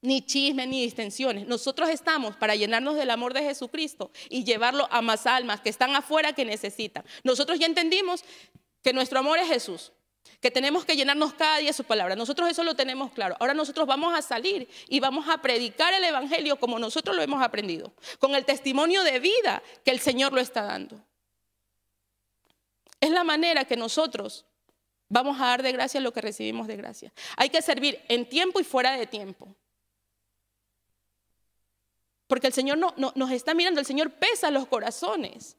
ni 0.00 0.20
chismes, 0.20 0.68
ni 0.68 0.82
distensiones. 0.82 1.46
Nosotros 1.46 1.88
estamos 1.88 2.36
para 2.36 2.54
llenarnos 2.54 2.96
del 2.96 3.10
amor 3.10 3.34
de 3.34 3.42
Jesucristo 3.42 4.10
y 4.28 4.44
llevarlo 4.44 4.88
a 4.90 5.00
más 5.00 5.26
almas 5.26 5.60
que 5.60 5.70
están 5.70 5.96
afuera 5.96 6.32
que 6.32 6.44
necesitan. 6.44 7.04
Nosotros 7.22 7.58
ya 7.58 7.66
entendimos 7.66 8.24
que 8.82 8.92
nuestro 8.92 9.18
amor 9.18 9.38
es 9.38 9.48
Jesús 9.48 9.92
que 10.40 10.50
tenemos 10.50 10.84
que 10.84 10.96
llenarnos 10.96 11.34
cada 11.34 11.58
día 11.58 11.70
de 11.70 11.72
su 11.74 11.84
palabra. 11.84 12.16
Nosotros 12.16 12.50
eso 12.50 12.62
lo 12.64 12.74
tenemos 12.74 13.12
claro. 13.12 13.36
Ahora 13.40 13.54
nosotros 13.54 13.86
vamos 13.86 14.14
a 14.16 14.22
salir 14.22 14.68
y 14.88 15.00
vamos 15.00 15.28
a 15.28 15.38
predicar 15.38 15.94
el 15.94 16.04
Evangelio 16.04 16.56
como 16.56 16.78
nosotros 16.78 17.16
lo 17.16 17.22
hemos 17.22 17.42
aprendido, 17.42 17.92
con 18.18 18.34
el 18.34 18.44
testimonio 18.44 19.02
de 19.04 19.20
vida 19.20 19.62
que 19.84 19.90
el 19.90 20.00
Señor 20.00 20.32
lo 20.32 20.40
está 20.40 20.62
dando. 20.62 21.00
Es 23.00 23.10
la 23.10 23.24
manera 23.24 23.64
que 23.64 23.76
nosotros 23.76 24.46
vamos 25.08 25.40
a 25.40 25.46
dar 25.46 25.62
de 25.62 25.72
gracia 25.72 26.00
lo 26.00 26.12
que 26.12 26.20
recibimos 26.20 26.66
de 26.66 26.76
gracia. 26.76 27.12
Hay 27.36 27.50
que 27.50 27.62
servir 27.62 28.00
en 28.08 28.28
tiempo 28.28 28.60
y 28.60 28.64
fuera 28.64 28.96
de 28.96 29.06
tiempo. 29.06 29.54
Porque 32.26 32.46
el 32.46 32.52
Señor 32.52 32.78
no, 32.78 32.94
nos 32.96 33.30
está 33.30 33.54
mirando, 33.54 33.80
el 33.80 33.86
Señor 33.86 34.10
pesa 34.10 34.50
los 34.50 34.66
corazones. 34.66 35.56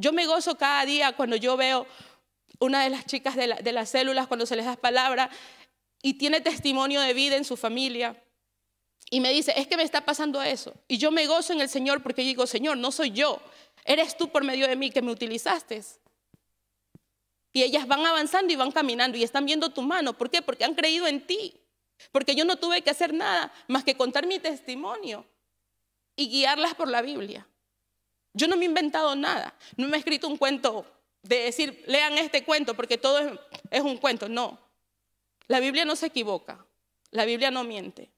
Yo 0.00 0.14
me 0.14 0.26
gozo 0.26 0.56
cada 0.56 0.86
día 0.86 1.12
cuando 1.12 1.36
yo 1.36 1.58
veo 1.58 1.86
una 2.58 2.82
de 2.82 2.88
las 2.88 3.04
chicas 3.04 3.36
de, 3.36 3.72
las 3.72 3.88
células, 3.90 4.26
cuando 4.26 4.46
se 4.46 4.56
les 4.56 4.64
da 4.64 4.76
palabra 4.76 5.28
y 6.02 6.14
tiene 6.14 6.40
testimonio 6.40 7.02
de 7.02 7.12
vida 7.12 7.36
en 7.36 7.44
su 7.44 7.56
familia. 7.58 8.16
Y 9.10 9.20
me 9.20 9.30
dice, 9.30 9.52
es 9.56 9.66
que 9.66 9.76
me 9.76 9.82
está 9.82 10.06
pasando 10.06 10.42
eso. 10.42 10.72
Y 10.88 10.96
yo 10.96 11.10
me 11.10 11.26
gozo 11.26 11.52
en 11.52 11.60
el 11.60 11.68
Señor 11.68 12.02
porque 12.02 12.22
digo, 12.22 12.46
Señor, 12.46 12.78
no 12.78 12.92
soy 12.92 13.10
yo, 13.10 13.42
eres 13.84 14.16
tú 14.16 14.30
por 14.30 14.42
medio 14.42 14.66
de 14.66 14.74
mí 14.74 14.90
que 14.90 15.02
me 15.02 15.12
utilizaste. 15.12 15.82
Y 17.52 17.62
ellas 17.62 17.86
van 17.86 18.06
avanzando 18.06 18.52
y 18.54 18.56
van 18.56 18.72
caminando 18.72 19.18
y 19.18 19.22
están 19.22 19.44
viendo 19.44 19.68
tu 19.68 19.82
mano. 19.82 20.16
¿Por 20.16 20.30
qué? 20.30 20.40
Porque 20.40 20.64
han 20.64 20.74
creído 20.74 21.06
en 21.06 21.26
ti. 21.26 21.60
Porque 22.10 22.34
yo 22.34 22.46
no 22.46 22.56
tuve 22.56 22.80
que 22.80 22.88
hacer 22.88 23.12
nada 23.12 23.52
más 23.68 23.84
que 23.84 23.96
contar 23.98 24.26
mi 24.26 24.38
testimonio 24.38 25.26
y 26.16 26.30
guiarlas 26.30 26.74
por 26.74 26.88
la 26.88 27.02
Biblia. 27.02 27.46
Yo 28.32 28.46
no 28.46 28.56
me 28.56 28.64
he 28.64 28.68
inventado 28.68 29.16
nada, 29.16 29.54
no 29.76 29.88
me 29.88 29.96
he 29.96 29.98
escrito 29.98 30.28
un 30.28 30.36
cuento 30.36 30.86
de 31.22 31.40
decir, 31.40 31.84
lean 31.86 32.16
este 32.18 32.44
cuento 32.44 32.74
porque 32.74 32.98
todo 32.98 33.38
es, 33.70 33.80
un 33.82 33.98
cuento. 33.98 34.28
No, 34.28 34.58
la 35.48 35.60
Biblia 35.60 35.84
no 35.84 35.96
se 35.96 36.06
equivoca, 36.06 36.64
la 37.10 37.24
Biblia 37.24 37.50
no 37.50 37.64
miente. 37.64 38.10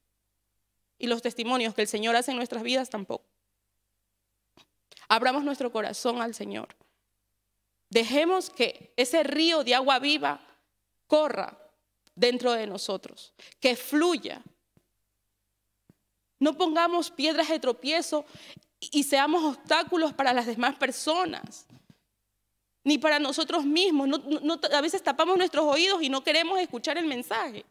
Y 0.99 1.07
los 1.07 1.23
testimonios 1.23 1.75
que 1.75 1.83
el 1.83 1.89
Señor 1.89 2.15
hace 2.15 2.31
en 2.31 2.37
nuestras 2.37 2.63
vidas 2.63 2.91
tampoco. 2.91 3.25
Abramos 5.09 5.43
nuestro 5.43 5.73
corazón 5.73 6.23
al 6.23 6.35
Señor. 6.35 6.69
Dejemos 7.91 8.51
que 8.51 8.93
ese 8.97 9.23
río 9.23 9.65
de 9.65 9.75
agua 9.75 9.99
viva 9.99 10.41
corra 11.07 11.59
dentro 12.15 12.53
de 12.53 12.67
nosotros, 12.67 13.35
que 13.61 13.77
fluya. 13.77 14.43
No 16.39 16.57
pongamos 16.57 17.11
piedras 17.11 17.49
de 17.49 17.59
tropiezo 17.59 18.25
y 18.91 19.03
seamos 19.05 19.45
obstáculos 19.45 20.13
para 20.13 20.33
las 20.33 20.47
demás 20.47 20.75
personas, 20.77 21.67
ni 22.85 22.99
para 22.99 23.19
nosotros 23.19 23.65
mismos. 23.65 24.09
a 24.73 24.81
veces 24.81 25.03
tapamos 25.03 25.37
nuestros 25.37 25.65
oídos 25.65 26.03
y 26.03 26.09
no 26.09 26.25
queremos 26.25 26.59
escuchar 26.59 26.99
el 26.99 27.07
mensaje, 27.07 27.65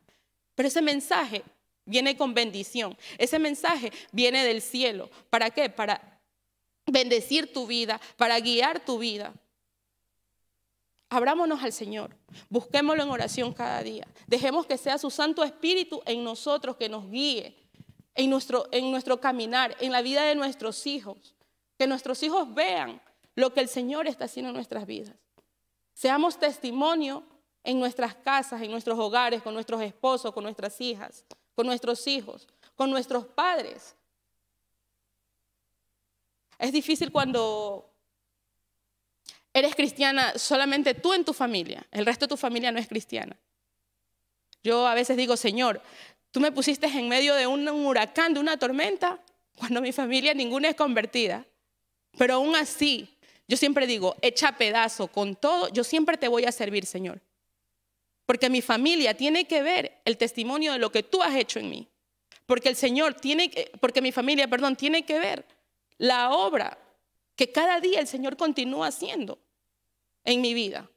pero 0.56 0.68
ese 0.68 0.82
mensaje 0.82 1.44
viene 1.86 2.16
con 2.16 2.34
bendición, 2.34 2.98
ese 3.18 3.40
mensaje 3.40 3.92
viene 4.12 4.46
del 4.46 4.62
cielo. 4.62 5.10
¿Para 5.30 5.50
qué? 5.50 5.70
Para 5.70 6.22
bendecir 6.86 7.52
tu 7.52 7.68
vida, 7.68 8.00
para 8.16 8.40
guiar 8.40 8.84
tu 8.86 8.98
vida. 8.98 9.34
Abrámonos 11.10 11.62
al 11.62 11.74
Señor, 11.74 12.16
busquémoslo 12.50 13.04
en 13.04 13.10
oración 13.10 13.54
cada 13.54 13.84
día. 13.84 14.08
Dejemos 14.28 14.66
que 14.66 14.78
sea 14.78 14.98
su 14.98 15.10
Santo 15.10 15.44
Espíritu 15.44 16.02
en 16.06 16.24
nosotros 16.24 16.78
que 16.78 16.88
nos 16.88 17.10
guíe, 17.12 17.61
en 18.16 18.30
nuestro, 18.30 18.68
en 18.72 18.92
nuestro 18.92 19.20
caminar, 19.20 19.76
en 19.80 19.92
la 19.92 20.02
vida 20.02 20.24
de 20.24 20.36
nuestros 20.36 20.86
hijos. 20.88 21.36
Que 21.78 21.88
nuestros 21.88 22.22
hijos 22.24 22.54
vean 22.54 23.02
lo 23.36 23.54
que 23.54 23.60
el 23.60 23.68
Señor 23.68 24.08
está 24.08 24.26
haciendo 24.26 24.50
en 24.50 24.56
nuestras 24.56 24.86
vidas. 24.86 25.16
Seamos 25.94 26.40
testimonio 26.40 27.24
en 27.64 27.80
nuestras 27.80 28.16
casas, 28.16 28.62
en 28.62 28.72
nuestros 28.72 28.98
hogares, 28.98 29.42
con 29.42 29.54
nuestros 29.54 29.82
esposos, 29.82 30.34
con 30.34 30.44
nuestras 30.44 30.80
hijas, 30.82 31.26
con 31.56 31.68
nuestros 31.68 32.06
hijos, 32.08 32.48
con 32.76 32.90
nuestros 32.90 33.26
padres. 33.26 33.96
Es 36.58 36.72
difícil 36.72 37.12
cuando 37.12 37.90
eres 39.54 39.76
cristiana 39.76 40.38
solamente 40.38 40.94
tú 40.94 41.14
en 41.14 41.26
tu 41.26 41.34
familia, 41.34 41.86
el 41.92 42.06
resto 42.06 42.26
de 42.26 42.30
tu 42.30 42.38
familia 42.38 42.72
no 42.72 42.80
es 42.80 42.88
cristiana. 42.88 43.36
Yo 44.64 44.88
a 44.88 44.94
veces 44.94 45.18
digo, 45.18 45.36
Señor, 45.38 45.82
Tú 46.32 46.40
me 46.40 46.52
pusiste 46.52 46.88
en 46.88 47.10
medio 47.10 47.36
de 47.36 47.46
un 47.46 47.68
huracán, 47.68 48.34
de 48.34 48.40
una 48.40 48.58
tormenta, 48.58 49.20
cuando 49.58 49.82
mi 49.82 49.92
familia 49.92 50.34
ninguna 50.34 50.70
es 50.70 50.76
convertida. 50.76 51.46
Pero 52.18 52.36
aún 52.36 52.56
así, 52.56 53.18
yo 53.48 53.58
siempre 53.58 53.86
digo, 53.86 54.16
echa 54.22 54.58
pedazo 54.58 55.08
con 55.08 55.36
todo, 55.36 55.70
yo 55.70 55.84
siempre 55.84 56.18
te 56.18 56.28
voy 56.28 56.46
a 56.46 56.52
servir, 56.52 56.86
Señor. 56.86 57.22
Porque 58.26 58.50
mi 58.50 58.62
familia 58.62 59.14
tiene 59.14 59.46
que 59.46 59.62
ver 59.62 60.02
el 60.06 60.18
testimonio 60.18 60.72
de 60.72 60.80
lo 60.80 60.92
que 60.92 61.04
tú 61.04 61.22
has 61.22 61.36
hecho 61.36 61.60
en 61.60 61.70
mí. 61.70 61.88
Porque 62.46 62.70
el 62.70 62.76
Señor 62.76 63.14
tiene 63.14 63.50
que, 63.50 63.72
porque 63.80 64.02
mi 64.02 64.12
familia, 64.12 64.48
perdón, 64.48 64.76
tiene 64.76 65.04
que 65.04 65.20
ver 65.20 65.46
la 65.98 66.32
obra 66.32 66.78
que 67.36 67.52
cada 67.52 67.80
día 67.80 68.00
el 68.00 68.08
Señor 68.08 68.38
continúa 68.38 68.88
haciendo 68.88 69.38
en 70.24 70.42
mi 70.42 70.54
vida. 70.54 70.90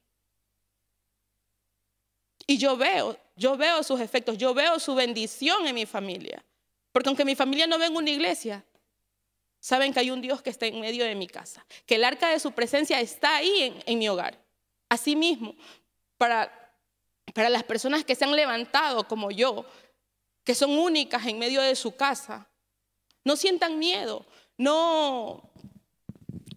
Y 2.47 2.59
yo 2.59 2.77
veo 2.77 3.19
yo 3.37 3.57
veo 3.57 3.83
sus 3.83 4.01
efectos, 4.01 4.39
yo 4.39 4.55
veo 4.55 4.79
su 4.79 4.95
bendición 4.95 5.67
en 5.67 5.75
mi 5.75 5.87
familia. 5.87 6.45
Porque 6.93 7.09
aunque 7.09 7.25
mi 7.25 7.35
familia 7.35 7.67
no 7.67 7.79
venga 7.79 7.97
a 7.97 7.99
una 7.99 8.11
iglesia, 8.11 8.65
saben 9.59 9.93
que 9.93 10.01
hay 10.01 10.11
un 10.11 10.21
Dios 10.21 10.43
que 10.43 10.51
está 10.51 10.67
en 10.67 10.81
medio 10.81 11.05
de 11.05 11.15
mi 11.15 11.27
casa, 11.27 11.67
que 11.87 11.97
el 11.97 12.05
arca 12.05 12.29
de 12.29 12.39
su 12.39 12.53
presencia 12.53 13.01
está 13.01 13.37
ahí 13.37 13.83
en, 13.87 13.99
mi 13.99 14.09
hogar. 14.09 14.39
Asimismo, 14.89 15.57
para, 16.17 16.53
para 17.33 17.49
las 17.49 17.65
personas 17.65 18.05
que 18.05 18.15
se 18.15 18.25
han 18.25 18.37
levantado 18.37 19.09
como 19.09 19.31
yo, 19.31 19.65
que 20.45 20.55
son 20.55 20.79
únicas 20.79 21.27
en 21.27 21.39
medio 21.39 21.63
de 21.63 21.75
su 21.75 21.97
casa, 21.97 22.47
no 23.25 23.37
sientan 23.37 23.79
miedo, 23.79 24.25
no, 24.59 25.51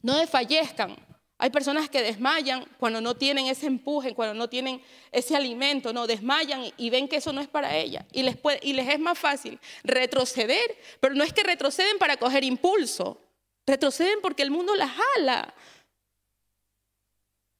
no 0.04 0.18
desfallezcan, 0.18 0.98
hay 1.39 1.52
personas 1.52 1.88
que 1.89 2.02
desmayan 2.02 2.65
cuando 2.80 3.00
no 3.00 3.15
tienen 3.15 3.45
ese 3.45 3.67
empuje, 3.67 4.15
cuando 4.15 4.34
no 4.34 4.50
tienen 4.50 4.82
ese 5.12 5.36
alimento, 5.36 5.93
no, 5.93 6.08
desmayan 6.08 6.63
y 6.78 6.89
ven 6.89 7.08
que 7.08 7.17
eso 7.17 7.32
no 7.32 7.41
es 7.41 7.47
para 7.47 7.76
ellas. 7.76 8.06
Y 8.12 8.23
les, 8.23 8.38
es 8.43 9.00
más 9.00 9.19
fácil 9.19 9.60
retroceder, 9.84 10.78
pero 11.00 11.13
no 11.13 11.23
es 11.23 11.34
que 11.34 11.43
retroceden 11.43 12.00
para 12.00 12.17
coger 12.17 12.43
impulso, 12.43 13.21
retroceden 13.67 14.19
porque 14.21 14.41
el 14.41 14.50
mundo 14.50 14.76
las 14.76 14.91
jala. 14.91 15.54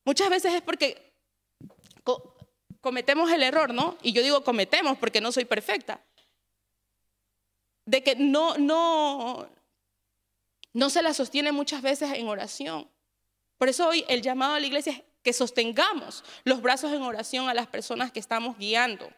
Muchas 0.06 0.30
veces 0.30 0.56
es 0.56 0.62
porque 0.64 1.14
cometemos 2.82 3.32
el 3.32 3.44
error, 3.44 3.76
¿no? 3.76 3.96
Y 4.02 4.12
yo 4.12 4.24
digo 4.24 4.44
cometemos 4.44 4.98
porque 4.98 5.22
no 5.22 5.32
soy 5.32 5.46
perfecta. 5.46 6.04
De 7.86 8.02
que 8.02 8.16
no, 8.16 8.58
no, 8.58 9.48
no 10.74 10.90
se 10.90 11.04
la 11.04 11.14
sostiene 11.14 11.52
muchas 11.52 11.84
veces 11.84 12.12
en 12.14 12.28
oración. 12.28 12.90
Por 13.58 13.70
eso 13.70 13.88
hoy 13.88 14.06
el 14.08 14.22
llamado 14.22 14.56
a 14.56 14.60
la 14.60 14.68
iglesia 14.68 14.94
es 14.94 15.04
que 15.24 15.34
sostengamos 15.34 16.24
los 16.44 16.62
brazos 16.62 16.92
en 16.94 17.02
oración 17.02 17.50
a 17.50 17.54
las 17.54 17.68
personas 17.68 18.12
que 18.12 18.20
estamos 18.20 18.58
guiando. 18.58 19.10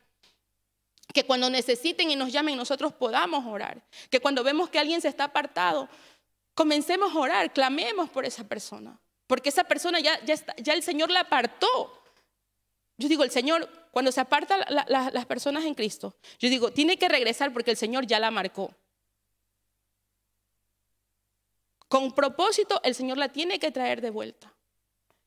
Que 1.14 1.24
cuando 1.24 1.50
necesiten 1.50 2.10
y 2.12 2.16
nos 2.16 2.32
llamen 2.32 2.58
nosotros 2.58 2.94
podamos 2.94 3.46
orar. 3.46 3.82
Que 4.10 4.20
cuando 4.20 4.44
vemos 4.44 4.70
que 4.70 4.80
alguien 4.80 5.02
se 5.02 5.08
está 5.08 5.26
apartado, 5.26 5.90
comencemos 6.54 7.14
a 7.14 7.20
orar, 7.20 7.54
clamemos 7.54 8.10
por 8.10 8.26
esa 8.26 8.44
persona. 8.48 9.00
Porque 9.28 9.50
esa 9.50 9.64
persona 9.64 10.00
ya, 10.00 10.24
ya, 10.26 10.36
ya 10.58 10.74
el 10.74 10.84
Señor 10.84 11.12
la 11.12 11.22
apartó. 11.22 12.02
Yo 12.98 13.08
digo, 13.08 13.24
el 13.24 13.32
Señor, 13.32 13.70
cuando 13.92 14.12
se 14.12 14.20
apartan 14.20 14.62
las 14.68 15.26
personas 15.26 15.66
en 15.66 15.74
Cristo, 15.74 16.16
yo 16.40 16.50
digo, 16.50 16.72
tiene 16.72 16.98
que 16.98 17.08
regresar 17.08 17.54
porque 17.54 17.72
el 17.72 17.78
Señor 17.78 18.06
ya 18.06 18.20
la 18.20 18.32
marcó. 18.32 18.74
Con 21.90 22.14
propósito, 22.14 22.80
el 22.84 22.96
Señor 22.96 23.18
la 23.18 23.30
tiene 23.30 23.60
que 23.60 23.72
traer 23.72 24.00
de 24.00 24.12
vuelta. 24.12 24.54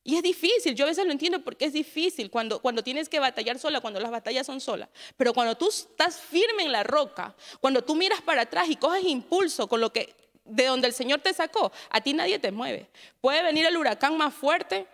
Y 0.05 0.15
es 0.15 0.23
difícil, 0.23 0.75
yo 0.75 0.85
a 0.85 0.89
veces 0.89 1.05
lo 1.05 1.11
entiendo 1.11 1.43
porque 1.43 1.65
es 1.65 1.73
difícil 1.73 2.29
cuando, 2.29 2.61
cuando 2.61 2.83
tienes 2.83 3.07
que 3.07 3.19
batallar 3.19 3.59
sola, 3.59 3.79
cuando 3.79 3.99
las 3.99 4.11
batallas 4.11 4.45
son 4.45 4.59
solas. 4.59 4.89
Pero 5.15 5.33
cuando 5.33 5.55
tú 5.55 5.69
estás 5.69 6.19
firme 6.19 6.63
en 6.63 6.71
la 6.71 6.83
roca, 6.83 7.35
cuando 7.61 7.83
tú 7.83 7.95
miras 7.95 8.21
para 8.21 8.41
atrás 8.41 8.67
y 8.69 8.75
coges 8.75 9.03
impulso 9.05 9.67
con 9.67 9.79
lo 9.79 9.93
que 9.93 10.15
de 10.45 10.65
donde 10.65 10.87
el 10.87 10.93
Señor 10.93 11.21
te 11.21 11.33
sacó, 11.33 11.71
a 11.89 12.01
ti 12.01 12.13
nadie 12.13 12.39
te 12.39 12.51
mueve. 12.51 12.89
Puede 13.21 13.43
venir 13.43 13.65
el 13.65 13.77
huracán 13.77 14.17
más 14.17 14.33
fuerte 14.33 14.87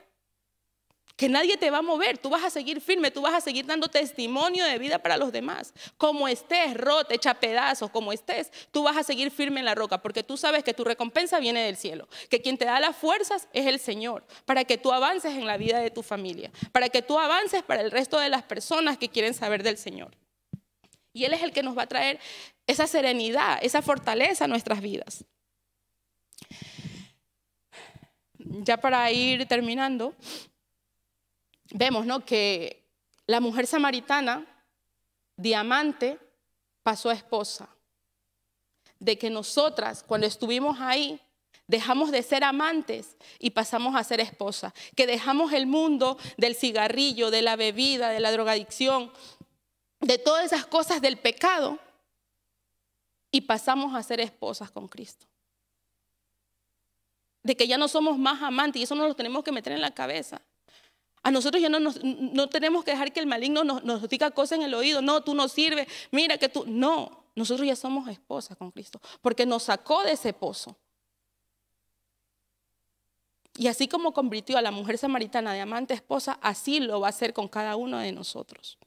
que 1.19 1.27
nadie 1.27 1.58
te 1.58 1.69
va 1.69 1.79
a 1.79 1.82
mover, 1.82 2.17
tú 2.17 2.29
vas 2.29 2.45
a 2.45 2.49
seguir 2.49 2.79
firme, 2.79 3.12
tú 3.12 3.21
vas 3.21 3.34
a 3.34 3.41
seguir 3.41 3.65
dando 3.65 3.89
testimonio 3.89 4.63
de 4.63 4.77
vida 4.77 4.99
para 4.99 5.17
los 5.17 5.34
demás. 5.34 5.73
Como 5.97 6.29
estés, 6.29 6.73
rota, 6.75 7.13
hecha 7.13 7.34
pedazos, 7.34 7.89
como 7.89 8.13
estés, 8.13 8.49
tú 8.71 8.84
vas 8.84 8.95
a 8.95 9.03
seguir 9.03 9.29
firme 9.29 9.60
en 9.60 9.65
la 9.65 9.75
roca, 9.75 10.01
porque 10.01 10.23
tú 10.23 10.38
sabes 10.38 10.63
que 10.63 10.73
tu 10.73 10.86
recompensa 10.86 11.41
viene 11.41 11.62
del 11.62 11.75
cielo, 11.75 12.08
que 12.29 12.41
quien 12.41 12.58
te 12.58 12.63
da 12.63 12.79
las 12.79 12.95
fuerzas 12.95 13.49
es 13.51 13.65
el 13.65 13.82
Señor, 13.82 14.25
para 14.45 14.63
que 14.63 14.77
tú 14.77 14.93
avances 14.93 15.36
en 15.36 15.45
la 15.45 15.58
vida 15.58 15.79
de 15.79 15.91
tu 15.91 16.03
familia, 16.03 16.53
para 16.71 16.88
que 16.88 17.01
tú 17.01 17.19
avances 17.19 17.63
para 17.63 17.82
el 17.82 17.91
resto 17.91 18.17
de 18.17 18.29
las 18.29 18.43
personas 18.43 18.97
que 18.97 19.10
quieren 19.10 19.34
saber 19.34 19.62
del 19.62 19.77
Señor. 19.77 20.15
Y 21.12 21.25
Él 21.25 21.34
es 21.34 21.43
el 21.43 21.51
que 21.51 21.63
nos 21.63 21.77
va 21.77 21.82
a 21.82 21.88
traer 21.88 22.17
esa 22.65 22.88
serenidad, 22.88 23.60
esa 23.62 23.82
fortaleza 23.82 24.45
a 24.45 24.47
nuestras 24.47 24.79
vidas. 24.79 25.25
Ya 28.38 28.77
para 28.77 29.12
ir 29.12 29.45
terminando, 29.47 30.15
vemos 31.71 32.05
¿no? 32.05 32.25
que 32.25 32.84
la 33.25 33.39
mujer 33.39 33.67
samaritana, 33.67 34.45
diamante, 35.36 36.19
pasó 36.84 37.10
a 37.10 37.13
esposa. 37.13 37.69
De 38.99 39.17
que 39.17 39.29
nosotras, 39.29 40.03
cuando 40.03 40.27
estuvimos 40.27 40.79
ahí, 40.79 41.21
dejamos 41.67 42.12
de 42.12 42.23
ser 42.23 42.43
amantes 42.43 43.15
y 43.38 43.51
pasamos 43.51 43.95
a 43.95 44.03
ser 44.03 44.19
esposa. 44.19 44.73
Que 44.95 45.08
dejamos 45.08 45.53
el 45.53 45.67
mundo 45.67 46.17
del 46.38 46.55
cigarrillo, 46.55 47.32
de 47.32 47.41
la 47.41 47.55
bebida, 47.55 48.10
de 48.10 48.19
la 48.19 48.32
drogadicción, 48.32 49.12
de 50.01 50.17
todas 50.17 50.45
esas 50.45 50.65
cosas 50.65 51.01
del 51.01 51.17
pecado 51.17 51.77
y 53.32 53.41
pasamos 53.41 53.95
a 53.95 54.03
ser 54.03 54.19
esposas 54.19 54.71
con 54.71 54.88
Cristo. 54.88 55.27
De 57.43 57.55
que 57.55 57.67
ya 57.67 57.77
no 57.77 57.88
somos 57.88 58.17
más 58.17 58.41
amantes 58.41 58.79
y 58.79 58.84
eso 58.84 58.95
nos 58.95 59.08
lo 59.08 59.15
tenemos 59.15 59.43
que 59.43 59.51
meter 59.51 59.73
en 59.73 59.82
la 59.82 59.93
cabeza. 59.93 60.41
A 61.21 61.32
nosotros 61.32 61.62
ya 61.62 61.69
no, 61.69 61.79
no 61.79 62.49
tenemos 62.49 62.84
que 62.84 62.91
dejar 62.91 63.12
que 63.12 63.19
el 63.19 63.27
maligno 63.27 63.63
nos, 63.63 63.84
nos 63.84 64.08
diga 64.08 64.32
cosas 64.32 64.60
en 64.60 64.65
el 64.65 64.73
oído. 64.73 65.01
No, 65.01 65.21
tú 65.21 65.34
no 65.34 65.47
sirves. 65.47 65.88
Mira 66.12 66.38
que 66.38 66.49
tú. 66.49 66.63
No, 66.65 67.25
nosotros 67.36 67.67
ya 67.67 67.75
somos 67.75 68.08
esposas 68.08 68.58
con 68.58 68.71
Cristo. 68.71 69.01
Porque 69.21 69.45
nos 69.45 69.63
sacó 69.63 70.03
de 70.03 70.13
ese 70.13 70.34
pozo. 70.34 70.77
Y 73.58 73.67
así 73.67 73.89
como 73.89 74.13
convirtió 74.13 74.58
a 74.58 74.62
la 74.62 74.71
mujer 74.71 74.97
samaritana 74.97 75.53
de 75.53 75.60
amante 75.60 75.93
esposa, 75.93 76.39
así 76.41 76.79
lo 76.79 77.01
va 77.01 77.08
a 77.08 77.10
hacer 77.10 77.34
con 77.34 77.49
cada 77.49 77.75
uno 77.75 77.97
de 77.97 78.13
nosotros. 78.13 78.77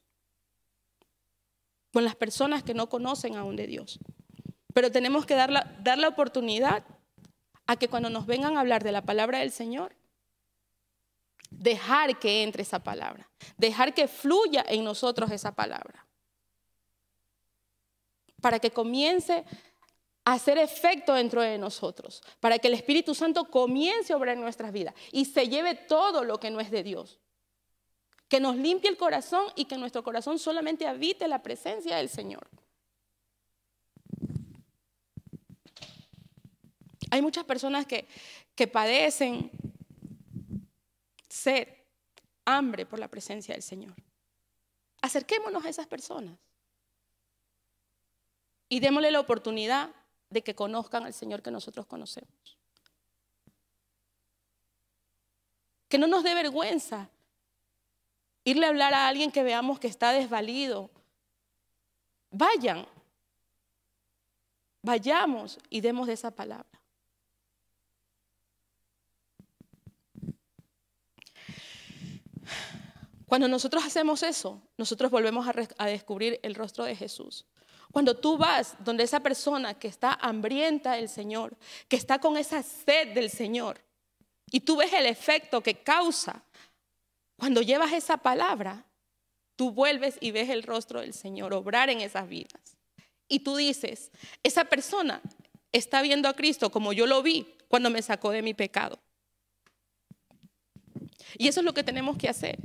Con 1.92 2.04
las 2.04 2.16
personas 2.16 2.62
que 2.62 2.72
no 2.72 2.88
conocen 2.88 3.36
aún 3.36 3.56
de 3.56 3.66
Dios. 3.66 3.98
Pero 4.72 4.90
tenemos 4.90 5.26
que 5.26 5.34
dar 5.34 5.50
la 5.50 6.08
oportunidad 6.08 6.84
a 7.66 7.76
que 7.76 7.88
cuando 7.88 8.08
nos 8.08 8.24
vengan 8.26 8.56
a 8.56 8.60
hablar 8.60 8.82
de 8.82 8.92
la 8.92 9.02
palabra 9.02 9.40
del 9.40 9.50
Señor, 9.50 9.94
dejar 11.62 12.18
que 12.18 12.42
entre 12.42 12.62
esa 12.62 12.82
palabra, 12.82 13.28
dejar 13.56 13.94
que 13.94 14.08
fluya 14.08 14.64
en 14.68 14.82
nosotros 14.82 15.30
esa 15.30 15.54
palabra, 15.54 16.04
para 18.40 18.58
que 18.58 18.72
comience 18.72 19.44
a 20.24 20.32
hacer 20.32 20.58
efecto 20.58 21.14
dentro 21.14 21.40
de 21.40 21.58
nosotros, 21.58 22.22
para 22.40 22.58
que 22.58 22.66
el 22.66 22.74
Espíritu 22.74 23.14
Santo 23.14 23.44
comience 23.44 24.12
a 24.12 24.16
obrar 24.16 24.34
en 24.34 24.42
nuestras 24.42 24.72
vidas 24.72 24.94
y 25.12 25.24
se 25.24 25.48
lleve 25.48 25.74
todo 25.74 26.24
lo 26.24 26.40
que 26.40 26.50
no 26.50 26.58
es 26.60 26.70
de 26.70 26.82
Dios. 26.82 27.20
Que 28.28 28.40
nos 28.40 28.56
limpie 28.56 28.90
el 28.90 28.96
corazón 28.96 29.44
y 29.54 29.66
que 29.66 29.76
nuestro 29.76 30.02
corazón 30.02 30.38
solamente 30.38 30.86
habite 30.88 31.28
la 31.28 31.42
presencia 31.42 31.96
del 31.96 32.08
Señor. 32.08 32.48
Hay 37.10 37.20
muchas 37.20 37.44
personas 37.44 37.86
que, 37.86 38.08
que 38.54 38.66
padecen 38.66 39.50
sed, 41.42 41.68
hambre 42.44 42.86
por 42.86 42.98
la 42.98 43.08
presencia 43.08 43.54
del 43.54 43.62
Señor. 43.62 43.94
Acerquémonos 45.00 45.64
a 45.64 45.68
esas 45.68 45.86
personas 45.86 46.38
y 48.68 48.80
démosle 48.80 49.10
la 49.10 49.20
oportunidad 49.20 49.90
de 50.30 50.42
que 50.42 50.54
conozcan 50.54 51.04
al 51.04 51.12
Señor 51.12 51.42
que 51.42 51.50
nosotros 51.50 51.86
conocemos. 51.86 52.58
Que 55.88 55.98
no 55.98 56.06
nos 56.06 56.22
dé 56.22 56.34
vergüenza 56.34 57.10
irle 58.44 58.66
a 58.66 58.70
hablar 58.70 58.94
a 58.94 59.08
alguien 59.08 59.30
que 59.30 59.42
veamos 59.42 59.78
que 59.78 59.88
está 59.88 60.12
desvalido. 60.12 60.90
Vayan, 62.30 62.86
vayamos 64.82 65.58
y 65.68 65.80
demos 65.80 66.06
de 66.06 66.14
esa 66.14 66.30
palabra. 66.30 66.81
Cuando 73.32 73.48
nosotros 73.48 73.82
hacemos 73.82 74.22
eso, 74.22 74.60
nosotros 74.76 75.10
volvemos 75.10 75.48
a, 75.78 75.86
descubrir 75.86 76.38
el 76.42 76.54
rostro 76.54 76.84
de 76.84 76.94
Jesús. 76.94 77.46
Cuando 77.90 78.14
tú 78.14 78.36
vas 78.36 78.76
donde 78.84 79.04
esa 79.04 79.20
persona 79.20 79.72
que 79.72 79.88
está 79.88 80.12
hambrienta 80.20 80.96
del 80.96 81.08
Señor, 81.08 81.56
que 81.88 81.96
está 81.96 82.18
con 82.18 82.36
esa 82.36 82.62
sed 82.62 83.14
del 83.14 83.30
Señor, 83.30 83.80
y 84.50 84.60
tú 84.60 84.76
ves 84.76 84.92
el 84.92 85.06
efecto 85.06 85.62
que 85.62 85.82
causa, 85.82 86.44
cuando 87.38 87.62
llevas 87.62 87.94
esa 87.94 88.18
palabra, 88.18 88.84
tú 89.56 89.70
vuelves 89.70 90.18
y 90.20 90.30
ves 90.30 90.50
el 90.50 90.62
rostro 90.62 91.00
del 91.00 91.14
Señor 91.14 91.54
obrar 91.54 91.88
en 91.88 92.02
esas 92.02 92.28
vidas. 92.28 92.76
Y 93.28 93.38
tú 93.38 93.56
dices, 93.56 94.10
esa 94.42 94.66
persona 94.66 95.22
está 95.72 96.02
viendo 96.02 96.28
a 96.28 96.34
Cristo 96.34 96.70
como 96.70 96.92
yo 96.92 97.06
lo 97.06 97.22
vi 97.22 97.56
cuando 97.68 97.88
me 97.88 98.02
sacó 98.02 98.30
de 98.30 98.42
mi 98.42 98.52
pecado. 98.52 98.98
Y 101.38 101.48
eso 101.48 101.60
es 101.60 101.64
lo 101.64 101.72
que 101.72 101.82
tenemos 101.82 102.18
que 102.18 102.28
hacer. 102.28 102.58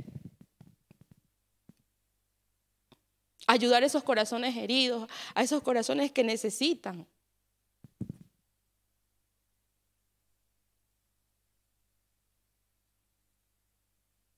Ayudar 3.48 3.82
a 3.82 3.86
esos 3.86 4.04
corazones 4.04 4.54
heridos, 4.56 5.08
a 5.34 5.42
esos 5.42 5.62
corazones 5.62 6.12
que 6.12 6.22
necesitan. 6.22 7.06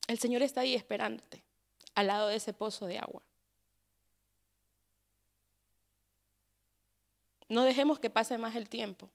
El 0.06 0.18
Señor 0.18 0.42
está 0.42 0.62
ahí 0.62 0.74
esperándote, 0.74 1.42
al 1.94 2.06
lado 2.06 2.28
de 2.28 2.36
ese 2.36 2.52
pozo 2.52 2.86
de 2.86 2.98
agua. 2.98 3.22
No 7.48 7.64
dejemos 7.64 7.98
que 7.98 8.10
pase 8.10 8.38
más 8.38 8.54
el 8.54 8.68
tiempo 8.68 9.10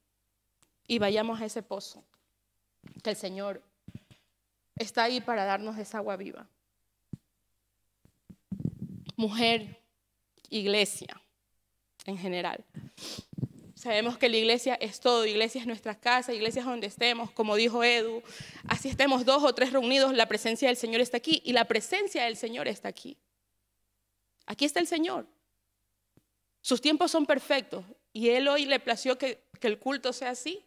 y 0.88 1.00
vayamos 1.00 1.40
a 1.40 1.46
ese 1.46 1.64
pozo, 1.64 2.04
que 3.02 3.12
el 3.12 3.16
Señor 3.16 3.64
está 4.76 5.04
ahí 5.04 5.22
para 5.22 5.46
darnos 5.46 5.78
esa 5.78 6.00
agua 6.00 6.18
viva. 6.18 6.48
Mujer, 9.16 9.85
iglesia 10.50 11.22
en 12.06 12.18
general. 12.18 12.64
Sabemos 13.76 14.18
que 14.18 14.30
la 14.30 14.38
iglesia 14.38 14.76
es 14.76 15.00
todo, 15.00 15.26
iglesia 15.26 15.62
es 15.62 15.68
nuestra 15.68 16.00
casa, 16.00 16.34
iglesia 16.34 16.62
es 16.62 16.66
donde 16.66 16.88
estemos, 16.88 17.30
como 17.32 17.56
dijo 17.56 17.84
Edu, 17.84 18.24
así 18.68 18.90
estemos 18.90 19.26
dos 19.26 19.44
o 19.44 19.54
tres 19.54 19.74
reunidos, 19.74 20.14
la 20.14 20.28
presencia 20.28 20.70
del 20.70 20.78
Señor 20.78 21.02
está 21.02 21.18
aquí 21.18 21.42
y 21.46 21.54
la 21.54 21.66
presencia 21.66 22.24
del 22.24 22.38
Señor 22.38 22.68
está 22.68 22.88
aquí. 22.88 23.18
Aquí 24.46 24.66
está 24.66 24.80
el 24.80 24.88
Señor. 24.88 25.28
Sus 26.62 26.82
tiempos 26.82 27.12
son 27.12 27.26
perfectos 27.26 27.86
y 28.14 28.30
Él 28.30 28.48
hoy 28.48 28.66
le 28.66 28.80
plació 28.80 29.18
que, 29.18 29.44
que 29.60 29.68
el 29.68 29.78
culto 29.78 30.14
sea 30.14 30.32
así. 30.32 30.66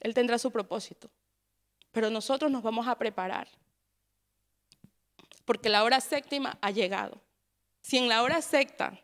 Él 0.00 0.14
tendrá 0.14 0.38
su 0.38 0.50
propósito, 0.50 1.10
pero 1.92 2.10
nosotros 2.10 2.50
nos 2.50 2.62
vamos 2.62 2.88
a 2.88 2.96
preparar 2.96 3.48
porque 5.46 5.70
la 5.70 5.84
hora 5.84 6.02
séptima 6.02 6.58
ha 6.60 6.70
llegado. 6.70 7.22
Si 7.80 7.96
en 7.96 8.08
la 8.08 8.22
hora 8.22 8.42
sexta 8.42 9.00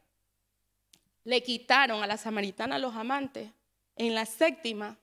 le 1.25 1.43
quitaron 1.43 2.03
a 2.03 2.07
la 2.07 2.19
samaritana 2.19 2.79
los 2.79 2.95
amantes, 2.95 3.49
en 3.97 4.15
la 4.15 4.27
séptima 4.27 4.99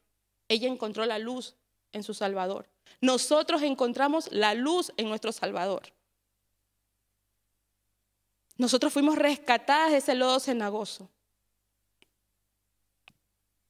ella 0.47 0.67
encontró 0.67 1.06
la 1.06 1.17
luz 1.17 1.56
en 1.93 2.04
su 2.04 2.13
Salvador. 2.13 2.69
Nosotros 3.02 3.62
encontramos 3.62 4.30
la 4.32 4.54
luz 4.54 4.91
en 4.97 5.08
nuestro 5.08 5.32
Salvador. 5.32 5.84
Nosotros 8.58 8.91
fuimos 8.91 9.15
rescatadas 9.17 9.91
de 9.91 9.97
ese 9.97 10.15
lodo 10.15 10.39
cenagoso. 10.39 11.10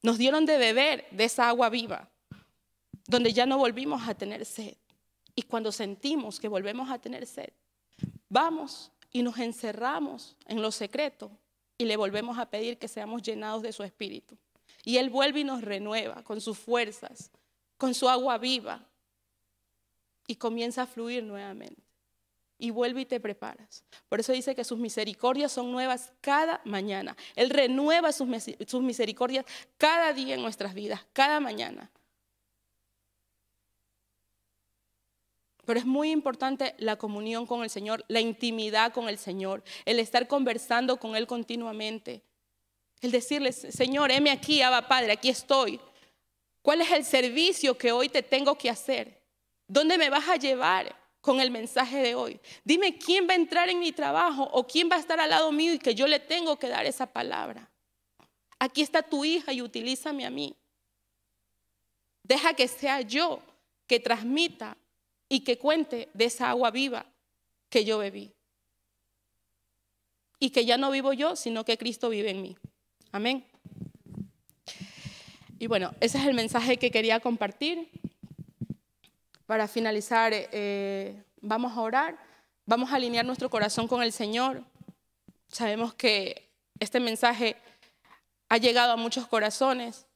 Nos 0.02 0.18
dieron 0.18 0.46
de 0.46 0.58
beber 0.58 1.06
de 1.12 1.24
esa 1.24 1.48
agua 1.48 1.68
viva, 1.68 2.10
donde 3.06 3.32
ya 3.32 3.46
no 3.46 3.58
volvimos 3.58 4.08
a 4.08 4.14
tener 4.14 4.44
sed. 4.44 4.76
Y 5.36 5.42
cuando 5.42 5.70
sentimos 5.70 6.40
que 6.40 6.48
volvemos 6.48 6.90
a 6.90 6.98
tener 6.98 7.26
sed, 7.26 7.52
vamos 8.30 8.90
y 9.12 9.22
nos 9.22 9.36
encerramos 9.38 10.36
en 10.46 10.62
lo 10.62 10.72
secreto 10.72 11.30
y 11.76 11.84
le 11.84 11.98
volvemos 11.98 12.38
a 12.38 12.48
pedir 12.48 12.78
que 12.78 12.88
seamos 12.88 13.22
llenados 13.22 13.62
de 13.62 13.72
su 13.72 13.82
espíritu. 13.82 14.38
Y 14.84 14.96
Él 14.96 15.10
vuelve 15.10 15.40
y 15.40 15.44
nos 15.44 15.60
renueva 15.62 16.22
con 16.22 16.40
sus 16.40 16.58
fuerzas, 16.58 17.30
con 17.76 17.92
su 17.92 18.08
agua 18.08 18.38
viva 18.38 18.86
y 20.26 20.36
comienza 20.36 20.82
a 20.82 20.86
fluir 20.86 21.24
nuevamente. 21.24 21.82
Y 22.58 22.70
vuelve 22.70 23.00
y 23.00 23.06
te 23.06 23.18
preparas. 23.20 23.82
Por 24.08 24.20
eso 24.20 24.32
dice 24.32 24.54
que 24.54 24.64
sus 24.64 24.78
misericordias 24.78 25.50
son 25.50 25.72
nuevas 25.72 26.12
cada 26.20 26.60
mañana. 26.64 27.16
Él 27.34 27.48
renueva 27.48 28.12
sus, 28.12 28.28
misericordias 28.80 29.46
cada 29.78 30.12
día 30.12 30.34
en 30.34 30.42
nuestras 30.42 30.74
vidas, 30.74 31.06
cada 31.14 31.40
mañana. 31.40 31.90
Pero 35.70 35.78
es 35.78 35.86
muy 35.86 36.10
importante 36.10 36.74
la 36.78 36.96
comunión 36.96 37.46
con 37.46 37.62
el 37.62 37.70
Señor, 37.70 38.04
la 38.08 38.18
intimidad 38.18 38.92
con 38.92 39.08
el 39.08 39.18
Señor, 39.18 39.62
el 39.84 40.00
estar 40.00 40.26
conversando 40.26 40.96
con 40.96 41.14
Él 41.14 41.28
continuamente. 41.28 42.24
El 43.00 43.12
decirle, 43.12 43.52
Señor, 43.52 44.10
heme 44.10 44.32
aquí, 44.32 44.62
Abba 44.62 44.88
Padre, 44.88 45.12
aquí 45.12 45.28
estoy. 45.28 45.80
¿Cuál 46.60 46.80
es 46.80 46.90
el 46.90 47.04
servicio 47.04 47.78
que 47.78 47.92
hoy 47.92 48.08
te 48.08 48.20
tengo 48.20 48.58
que 48.58 48.68
hacer? 48.68 49.22
¿Dónde 49.68 49.96
me 49.96 50.10
vas 50.10 50.28
a 50.28 50.34
llevar 50.34 50.92
con 51.20 51.40
el 51.40 51.52
mensaje 51.52 51.98
de 51.98 52.16
hoy? 52.16 52.40
Dime 52.64 52.98
quién 52.98 53.28
va 53.28 53.34
a 53.34 53.36
entrar 53.36 53.68
en 53.68 53.78
mi 53.78 53.92
trabajo 53.92 54.50
o 54.52 54.66
quién 54.66 54.90
va 54.90 54.96
a 54.96 54.98
estar 54.98 55.20
al 55.20 55.30
lado 55.30 55.52
mío 55.52 55.72
y 55.72 55.78
que 55.78 55.94
yo 55.94 56.08
le 56.08 56.18
tengo 56.18 56.58
que 56.58 56.68
dar 56.68 56.84
esa 56.84 57.06
palabra. 57.06 57.70
Aquí 58.58 58.82
está 58.82 59.02
tu 59.04 59.24
hija 59.24 59.52
y 59.52 59.62
utilízame 59.62 60.26
a 60.26 60.30
mí. 60.30 60.56
Deja 62.24 62.54
que 62.54 62.66
sea 62.66 63.02
yo 63.02 63.40
que 63.86 64.00
transmita 64.00 64.76
y 65.30 65.40
que 65.40 65.58
cuente 65.58 66.10
de 66.12 66.24
esa 66.26 66.50
agua 66.50 66.70
viva 66.72 67.06
que 67.70 67.84
yo 67.84 67.98
bebí. 67.98 68.34
Y 70.40 70.50
que 70.50 70.66
ya 70.66 70.76
no 70.76 70.90
vivo 70.90 71.12
yo, 71.12 71.36
sino 71.36 71.64
que 71.64 71.78
Cristo 71.78 72.08
vive 72.08 72.30
en 72.30 72.42
mí. 72.42 72.58
Amén. 73.12 73.46
Y 75.60 75.68
bueno, 75.68 75.94
ese 76.00 76.18
es 76.18 76.26
el 76.26 76.34
mensaje 76.34 76.78
que 76.78 76.90
quería 76.90 77.20
compartir. 77.20 77.88
Para 79.46 79.68
finalizar, 79.68 80.32
eh, 80.34 81.22
vamos 81.40 81.76
a 81.76 81.80
orar, 81.80 82.18
vamos 82.66 82.90
a 82.90 82.96
alinear 82.96 83.24
nuestro 83.24 83.50
corazón 83.50 83.86
con 83.86 84.02
el 84.02 84.10
Señor. 84.10 84.64
Sabemos 85.46 85.94
que 85.94 86.50
este 86.80 86.98
mensaje 86.98 87.56
ha 88.48 88.56
llegado 88.56 88.92
a 88.92 88.96
muchos 88.96 89.28
corazones. 89.28 90.06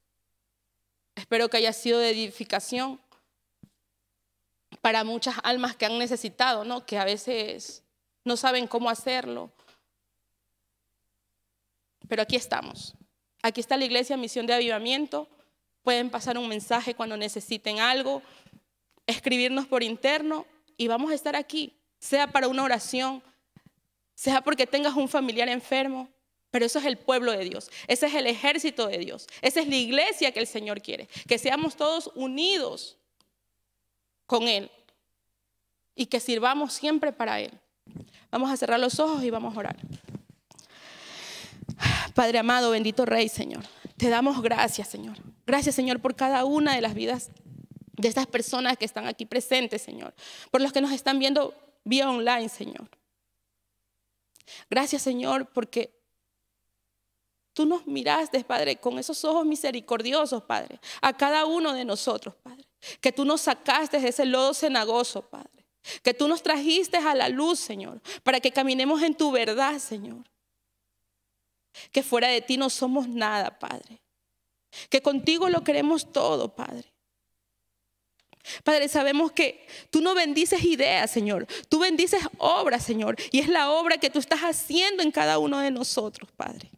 Espero 1.15 1.49
que 1.49 1.59
haya 1.59 1.73
sido 1.73 2.01
de 2.01 2.11
edificación 2.11 3.01
para 4.81 5.05
muchas 5.05 5.37
almas 5.43 5.77
que 5.77 5.87
han 5.87 5.99
necesitado, 5.99 6.65
¿no? 6.65 6.87
Que 6.87 6.99
a 6.99 7.05
veces 7.05 7.83
no 8.25 8.37
saben 8.37 8.67
cómo 8.67 8.91
hacerlo. 8.91 9.51
Pero 12.09 12.23
aquí 12.23 12.37
estamos. 12.37 12.95
Aquí 13.43 13.61
está 13.61 13.77
la 13.77 13.85
iglesia 13.85 14.17
Misión 14.17 14.47
de 14.47 14.55
Avivamiento. 14.55 15.29
Pueden 15.83 16.11
pasar 16.11 16.39
un 16.39 16.49
mensaje 16.49 16.95
cuando 16.95 17.17
necesiten 17.17 17.79
algo, 17.79 18.23
escribirnos 19.07 19.67
por 19.67 19.83
interno 19.83 20.47
y 20.77 20.89
vamos 20.89 21.11
a 21.11 21.15
estar 21.15 21.37
aquí, 21.37 21.77
sea 21.99 22.27
para 22.27 22.49
una 22.49 22.65
oración, 22.65 23.23
sea 24.15 24.41
porque 24.41 24.67
tengas 24.67 24.95
un 24.95 25.09
familiar 25.09 25.49
enfermo, 25.49 26.09
pero 26.51 26.65
eso 26.65 26.79
es 26.79 26.85
el 26.87 26.97
pueblo 26.97 27.33
de 27.33 27.45
Dios, 27.45 27.71
ese 27.87 28.07
es 28.07 28.15
el 28.15 28.27
ejército 28.27 28.87
de 28.87 28.99
Dios, 28.99 29.27
esa 29.43 29.61
es 29.61 29.69
la 29.69 29.77
iglesia 29.77 30.33
que 30.33 30.41
el 30.41 30.47
Señor 30.47 30.81
quiere, 30.81 31.09
que 31.29 31.39
seamos 31.39 31.77
todos 31.77 32.11
unidos 32.15 32.97
con 34.27 34.49
Él 34.49 34.71
y 35.95 36.07
que 36.07 36.21
sirvamos 36.21 36.73
siempre 36.73 37.13
para 37.13 37.41
Él. 37.41 37.53
Vamos 38.31 38.51
a 38.51 38.57
cerrar 38.57 38.81
los 38.81 38.99
ojos 38.99 39.23
y 39.23 39.31
vamos 39.31 39.57
a 39.57 39.61
orar. 39.61 39.77
Padre 42.15 42.39
amado, 42.39 42.71
bendito 42.71 43.05
Rey, 43.05 43.29
Señor, 43.29 43.65
te 43.97 44.09
damos 44.09 44.43
gracias, 44.43 44.89
Señor. 44.89 45.17
Gracias, 45.47 45.75
Señor, 45.75 46.01
por 46.01 46.15
cada 46.15 46.45
una 46.45 46.75
de 46.75 46.81
las 46.81 46.95
vidas 46.95 47.31
de 47.93 48.09
estas 48.09 48.27
personas 48.27 48.77
que 48.77 48.85
están 48.85 49.07
aquí 49.07 49.27
presentes, 49.27 49.83
Señor. 49.83 50.15
Por 50.51 50.61
los 50.61 50.73
que 50.73 50.81
nos 50.81 50.93
están 50.93 51.19
viendo 51.19 51.55
vía 51.85 52.11
online, 52.11 52.49
Señor. 52.49 52.89
Gracias, 54.69 55.03
Señor, 55.03 55.47
porque 55.53 55.95
tú 57.53 57.67
nos 57.67 57.87
miraste, 57.87 58.43
Padre, 58.45 58.77
con 58.77 58.99
esos 58.99 59.25
ojos 59.25 59.47
misericordiosos, 59.47 60.43
Padre, 60.43 60.81
a 61.01 61.13
cada 61.17 61.47
uno 61.47 61.73
de 61.73 61.85
nosotros, 61.85 62.35
Padre 62.43 62.64
que 63.01 63.13
tú 63.13 63.25
nos 63.25 63.43
sacaste 63.43 64.01
de 64.01 64.09
ese 64.09 64.25
lodo 64.25 64.55
cenagoso, 64.55 65.23
Padre. 65.23 65.51
Que 66.03 66.15
tú 66.15 66.29
nos 66.29 66.43
trajiste 66.43 66.97
a 66.97 67.15
la 67.15 67.29
luz, 67.29 67.59
Señor, 67.59 68.01
para 68.23 68.41
que 68.41 68.53
caminemos 68.53 69.03
en 69.03 69.15
tu 69.15 69.31
verdad, 69.31 69.79
Señor. 69.79 70.25
Que 71.93 72.03
fuera 72.03 72.29
de 72.29 72.41
ti 72.41 72.57
no 72.57 72.71
somos 72.71 73.09
nada, 73.09 73.59
Padre. 73.59 74.01
Que 74.89 75.03
contigo 75.03 75.49
lo 75.49 75.63
queremos 75.63 76.11
todo, 76.11 76.55
Padre. 76.55 76.95
Padre, 78.63 78.89
sabemos 78.89 79.33
que 79.33 79.67
tú 79.91 80.01
no 80.01 80.15
bendices 80.15 80.63
ideas, 80.65 81.11
Señor. 81.11 81.47
Tú 81.69 81.79
bendices 81.79 82.23
obras, 82.39 82.85
Señor. 82.85 83.17
Y 83.33 83.41
es 83.41 83.49
la 83.49 83.71
obra 83.71 83.99
que 83.99 84.11
tú 84.11 84.19
estás 84.19 84.41
haciendo 84.41 85.03
en 85.03 85.11
cada 85.11 85.39
uno 85.39 85.61
de 85.61 85.71
nosotros, 85.71 86.31
Padre. 86.33 86.71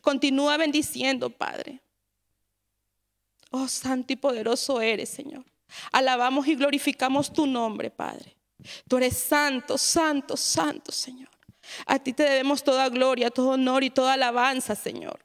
Continúa 0.00 0.56
bendiciendo, 0.56 1.30
Padre. 1.30 1.81
Oh, 3.52 3.68
santo 3.68 4.14
y 4.14 4.16
poderoso 4.16 4.80
eres, 4.80 5.10
Señor. 5.10 5.44
Alabamos 5.92 6.46
y 6.48 6.54
glorificamos 6.54 7.32
tu 7.32 7.46
nombre, 7.46 7.90
Padre. 7.90 8.34
Tú 8.88 8.96
eres 8.96 9.16
santo, 9.16 9.76
santo, 9.76 10.36
santo, 10.36 10.90
Señor. 10.90 11.28
A 11.86 11.98
ti 11.98 12.14
te 12.14 12.22
debemos 12.22 12.64
toda 12.64 12.88
gloria, 12.88 13.30
todo 13.30 13.50
honor 13.50 13.84
y 13.84 13.90
toda 13.90 14.14
alabanza, 14.14 14.74
Señor. 14.74 15.24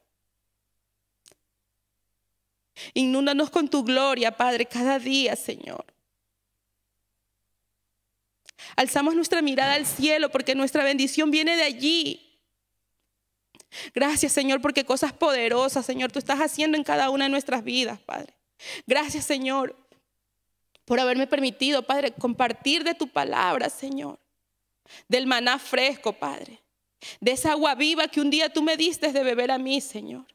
Inúndanos 2.92 3.48
con 3.50 3.68
tu 3.68 3.82
gloria, 3.82 4.36
Padre, 4.36 4.66
cada 4.66 4.98
día, 4.98 5.34
Señor. 5.34 5.86
Alzamos 8.76 9.14
nuestra 9.14 9.40
mirada 9.40 9.72
al 9.72 9.86
cielo 9.86 10.30
porque 10.30 10.54
nuestra 10.54 10.84
bendición 10.84 11.30
viene 11.30 11.56
de 11.56 11.62
allí. 11.62 12.27
Gracias, 13.94 14.32
Señor, 14.32 14.60
porque 14.60 14.84
cosas 14.84 15.12
poderosas, 15.12 15.84
Señor, 15.84 16.10
tú 16.10 16.18
estás 16.18 16.40
haciendo 16.40 16.76
en 16.76 16.84
cada 16.84 17.10
una 17.10 17.24
de 17.24 17.30
nuestras 17.30 17.62
vidas, 17.62 18.00
Padre. 18.00 18.34
Gracias, 18.86 19.24
Señor, 19.24 19.76
por 20.84 20.98
haberme 21.00 21.26
permitido, 21.26 21.82
Padre, 21.82 22.12
compartir 22.12 22.82
de 22.82 22.94
tu 22.94 23.08
palabra, 23.08 23.68
Señor. 23.68 24.18
Del 25.06 25.26
maná 25.26 25.58
fresco, 25.58 26.12
Padre. 26.14 26.62
De 27.20 27.32
esa 27.32 27.52
agua 27.52 27.74
viva 27.74 28.08
que 28.08 28.20
un 28.20 28.30
día 28.30 28.48
tú 28.48 28.62
me 28.62 28.76
diste 28.76 29.12
de 29.12 29.22
beber 29.22 29.50
a 29.50 29.58
mí, 29.58 29.80
Señor. 29.80 30.26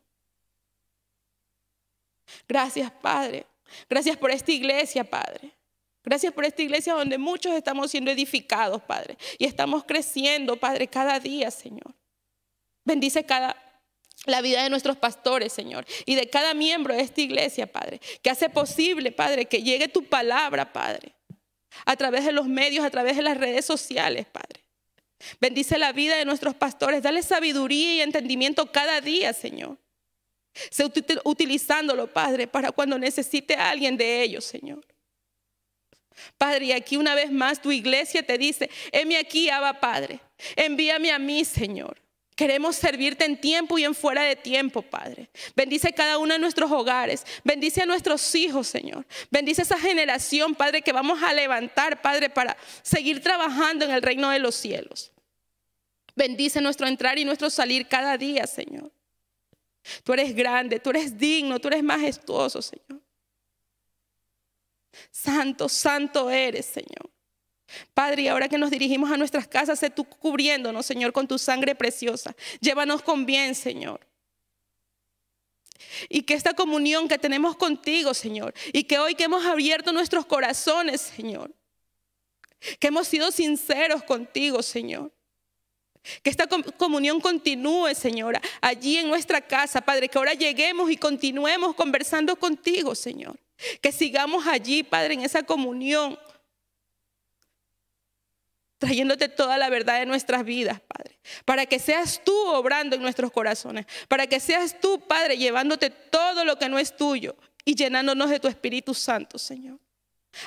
Gracias, 2.48 2.92
Padre. 2.92 3.46
Gracias 3.90 4.16
por 4.18 4.32
esta 4.32 4.52
iglesia, 4.52 5.04
Padre. 5.04 5.52
Gracias 6.04 6.34
por 6.34 6.46
esta 6.46 6.62
iglesia 6.62 6.94
donde 6.94 7.18
muchos 7.18 7.54
estamos 7.54 7.90
siendo 7.90 8.12
edificados, 8.12 8.82
Padre. 8.84 9.18
Y 9.38 9.46
estamos 9.46 9.84
creciendo, 9.86 10.58
Padre, 10.58 10.88
cada 10.88 11.20
día, 11.20 11.50
Señor. 11.50 11.96
Bendice 12.86 13.26
cada 13.26 13.56
la 14.26 14.42
vida 14.42 14.64
de 14.64 14.70
nuestros 14.70 14.98
pastores, 14.98 15.52
Señor, 15.52 15.86
y 16.06 16.16
de 16.16 16.30
cada 16.30 16.54
miembro 16.54 16.96
de 16.96 17.02
esta 17.02 17.22
iglesia, 17.22 17.68
Padre, 17.68 18.00
que 18.22 18.30
hace 18.30 18.50
posible, 18.50 19.12
Padre, 19.12 19.46
que 19.46 19.62
llegue 19.62 19.88
tu 19.88 20.06
palabra, 20.06 20.72
Padre, 20.72 21.14
a 21.86 21.96
través 21.96 22.26
de 22.26 22.32
los 22.32 22.48
medios, 22.48 22.86
a 22.86 22.90
través 22.90 23.18
de 23.18 23.24
las 23.24 23.38
redes 23.38 23.66
sociales, 23.66 24.26
Padre. 24.26 24.64
Bendice 25.40 25.78
la 25.78 25.92
vida 25.92 26.18
de 26.18 26.26
nuestros 26.26 26.56
pastores, 26.56 27.02
dale 27.02 27.24
sabiduría 27.24 27.96
y 27.96 28.02
entendimiento 28.02 28.72
cada 28.72 29.02
día, 29.02 29.34
Señor. 29.34 29.78
Sé 30.70 30.86
utilizándolo, 31.24 32.08
Padre, 32.08 32.48
para 32.48 32.72
cuando 32.72 32.98
necesite 32.98 33.56
a 33.56 33.72
alguien 33.72 33.98
de 33.98 34.22
ellos, 34.22 34.46
Señor. 34.46 34.86
Padre, 36.38 36.66
y 36.66 36.72
aquí 36.74 36.96
una 36.96 37.16
vez 37.16 37.32
más 37.32 37.62
tu 37.62 37.72
iglesia 37.72 38.24
te 38.24 38.38
dice, 38.38 38.70
heme 38.92 39.18
aquí, 39.18 39.50
Abba 39.50 39.80
Padre, 39.80 40.20
envíame 40.56 41.12
a 41.12 41.18
mí, 41.18 41.44
Señor. 41.44 42.03
Queremos 42.36 42.76
servirte 42.76 43.26
en 43.26 43.40
tiempo 43.40 43.78
y 43.78 43.84
en 43.84 43.94
fuera 43.94 44.24
de 44.24 44.36
tiempo, 44.36 44.82
Padre. 44.82 45.30
Bendice 45.56 45.94
cada 45.94 46.18
uno 46.18 46.34
de 46.34 46.40
nuestros 46.40 46.72
hogares. 46.72 47.26
Bendice 47.44 47.84
a 47.84 47.86
nuestros 47.86 48.34
hijos, 48.34 48.68
Señor. 48.68 49.06
Bendice 49.30 49.62
esa 49.62 49.78
generación, 49.78 50.56
Padre, 50.56 50.82
que 50.82 50.92
vamos 50.92 51.22
a 51.22 51.34
levantar, 51.34 52.02
Padre, 52.02 52.30
para 52.30 52.58
seguir 52.82 53.22
trabajando 53.22 53.86
en 53.86 53.92
el 53.92 54.02
reino 54.02 54.30
de 54.30 54.40
los 54.40 54.56
cielos. 54.56 55.12
Bendice 56.16 56.62
nuestro 56.62 56.88
entrar 56.88 57.18
y 57.18 57.26
nuestro 57.26 57.50
salir 57.50 57.88
cada 57.88 58.18
día, 58.18 58.48
Señor. 58.48 58.92
Tú 60.04 60.14
eres 60.14 60.36
grande, 60.36 60.80
tú 60.80 60.90
eres 60.90 61.18
digno, 61.18 61.60
tú 61.60 61.68
eres 61.68 61.84
majestuoso, 61.84 62.62
Señor. 62.62 63.02
Santo, 65.12 65.70
santo 65.70 66.30
eres, 66.30 66.66
Señor. 66.66 67.13
Padre, 67.94 68.30
ahora 68.30 68.50
que 68.50 68.58
nos 68.58 68.72
dirigimos 68.72 69.12
a 69.12 69.18
nuestras 69.18 69.48
casas, 69.48 69.80
sé 69.80 69.90
tú 69.90 70.06
cubriéndonos, 70.06 70.86
Señor, 70.86 71.14
con 71.14 71.28
tu 71.28 71.38
sangre 71.38 71.76
preciosa. 71.76 72.36
Llévanos 72.60 73.02
con 73.02 73.26
bien, 73.26 73.56
Señor. 73.56 74.00
Y 76.10 76.24
que 76.24 76.34
esta 76.34 76.54
comunión 76.54 77.08
que 77.08 77.18
tenemos 77.18 77.56
contigo, 77.56 78.14
Señor, 78.14 78.54
y 78.72 78.84
que 78.84 79.00
hoy 79.00 79.16
que 79.16 79.26
hemos 79.26 79.46
abierto 79.46 79.92
nuestros 79.92 80.26
corazones, 80.26 81.02
Señor, 81.02 81.52
que 82.80 82.88
hemos 82.88 83.08
sido 83.08 83.32
sinceros 83.32 84.04
contigo, 84.04 84.62
Señor. 84.62 85.12
Que 86.22 86.30
esta 86.30 86.48
comunión 86.78 87.22
continúe, 87.22 87.96
Señora, 87.96 88.42
allí 88.60 88.98
en 88.98 89.08
nuestra 89.08 89.40
casa, 89.40 89.80
Padre. 89.82 90.10
Que 90.10 90.18
ahora 90.18 90.34
lleguemos 90.34 90.92
y 90.92 90.98
continuemos 90.98 91.76
conversando 91.76 92.36
contigo, 92.36 92.94
Señor. 92.94 93.40
Que 93.82 93.92
sigamos 93.94 94.46
allí, 94.46 94.84
Padre, 94.84 95.14
en 95.14 95.22
esa 95.22 95.44
comunión 95.44 96.20
trayéndote 98.84 99.30
toda 99.30 99.58
la 99.58 99.70
verdad 99.70 100.00
de 100.00 100.06
nuestras 100.06 100.44
vidas, 100.44 100.82
Padre. 100.82 101.18
Para 101.46 101.66
que 101.66 101.80
seas 101.80 102.22
tú 102.24 102.36
obrando 102.48 102.96
en 102.96 103.02
nuestros 103.02 103.32
corazones. 103.32 103.86
Para 104.08 104.28
que 104.28 104.40
seas 104.40 104.80
tú, 104.80 105.00
Padre, 105.08 105.38
llevándote 105.38 105.90
todo 105.90 106.44
lo 106.44 106.58
que 106.58 106.68
no 106.68 106.78
es 106.78 106.96
tuyo 106.96 107.36
y 107.64 107.76
llenándonos 107.76 108.30
de 108.30 108.40
tu 108.40 108.48
Espíritu 108.48 108.94
Santo, 108.94 109.38
Señor. 109.38 109.80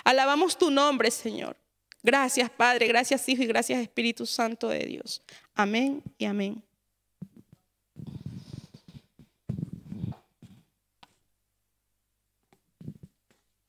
Alabamos 0.04 0.58
tu 0.58 0.70
nombre, 0.70 1.10
Señor. 1.10 1.56
Gracias, 2.02 2.50
Padre, 2.50 2.86
gracias, 2.86 3.28
Hijo 3.28 3.42
y 3.42 3.46
gracias, 3.46 3.80
Espíritu 3.80 4.26
Santo 4.26 4.68
de 4.68 4.80
Dios. 4.80 5.22
Amén 5.54 6.02
y 6.18 6.26
amén. 6.26 6.65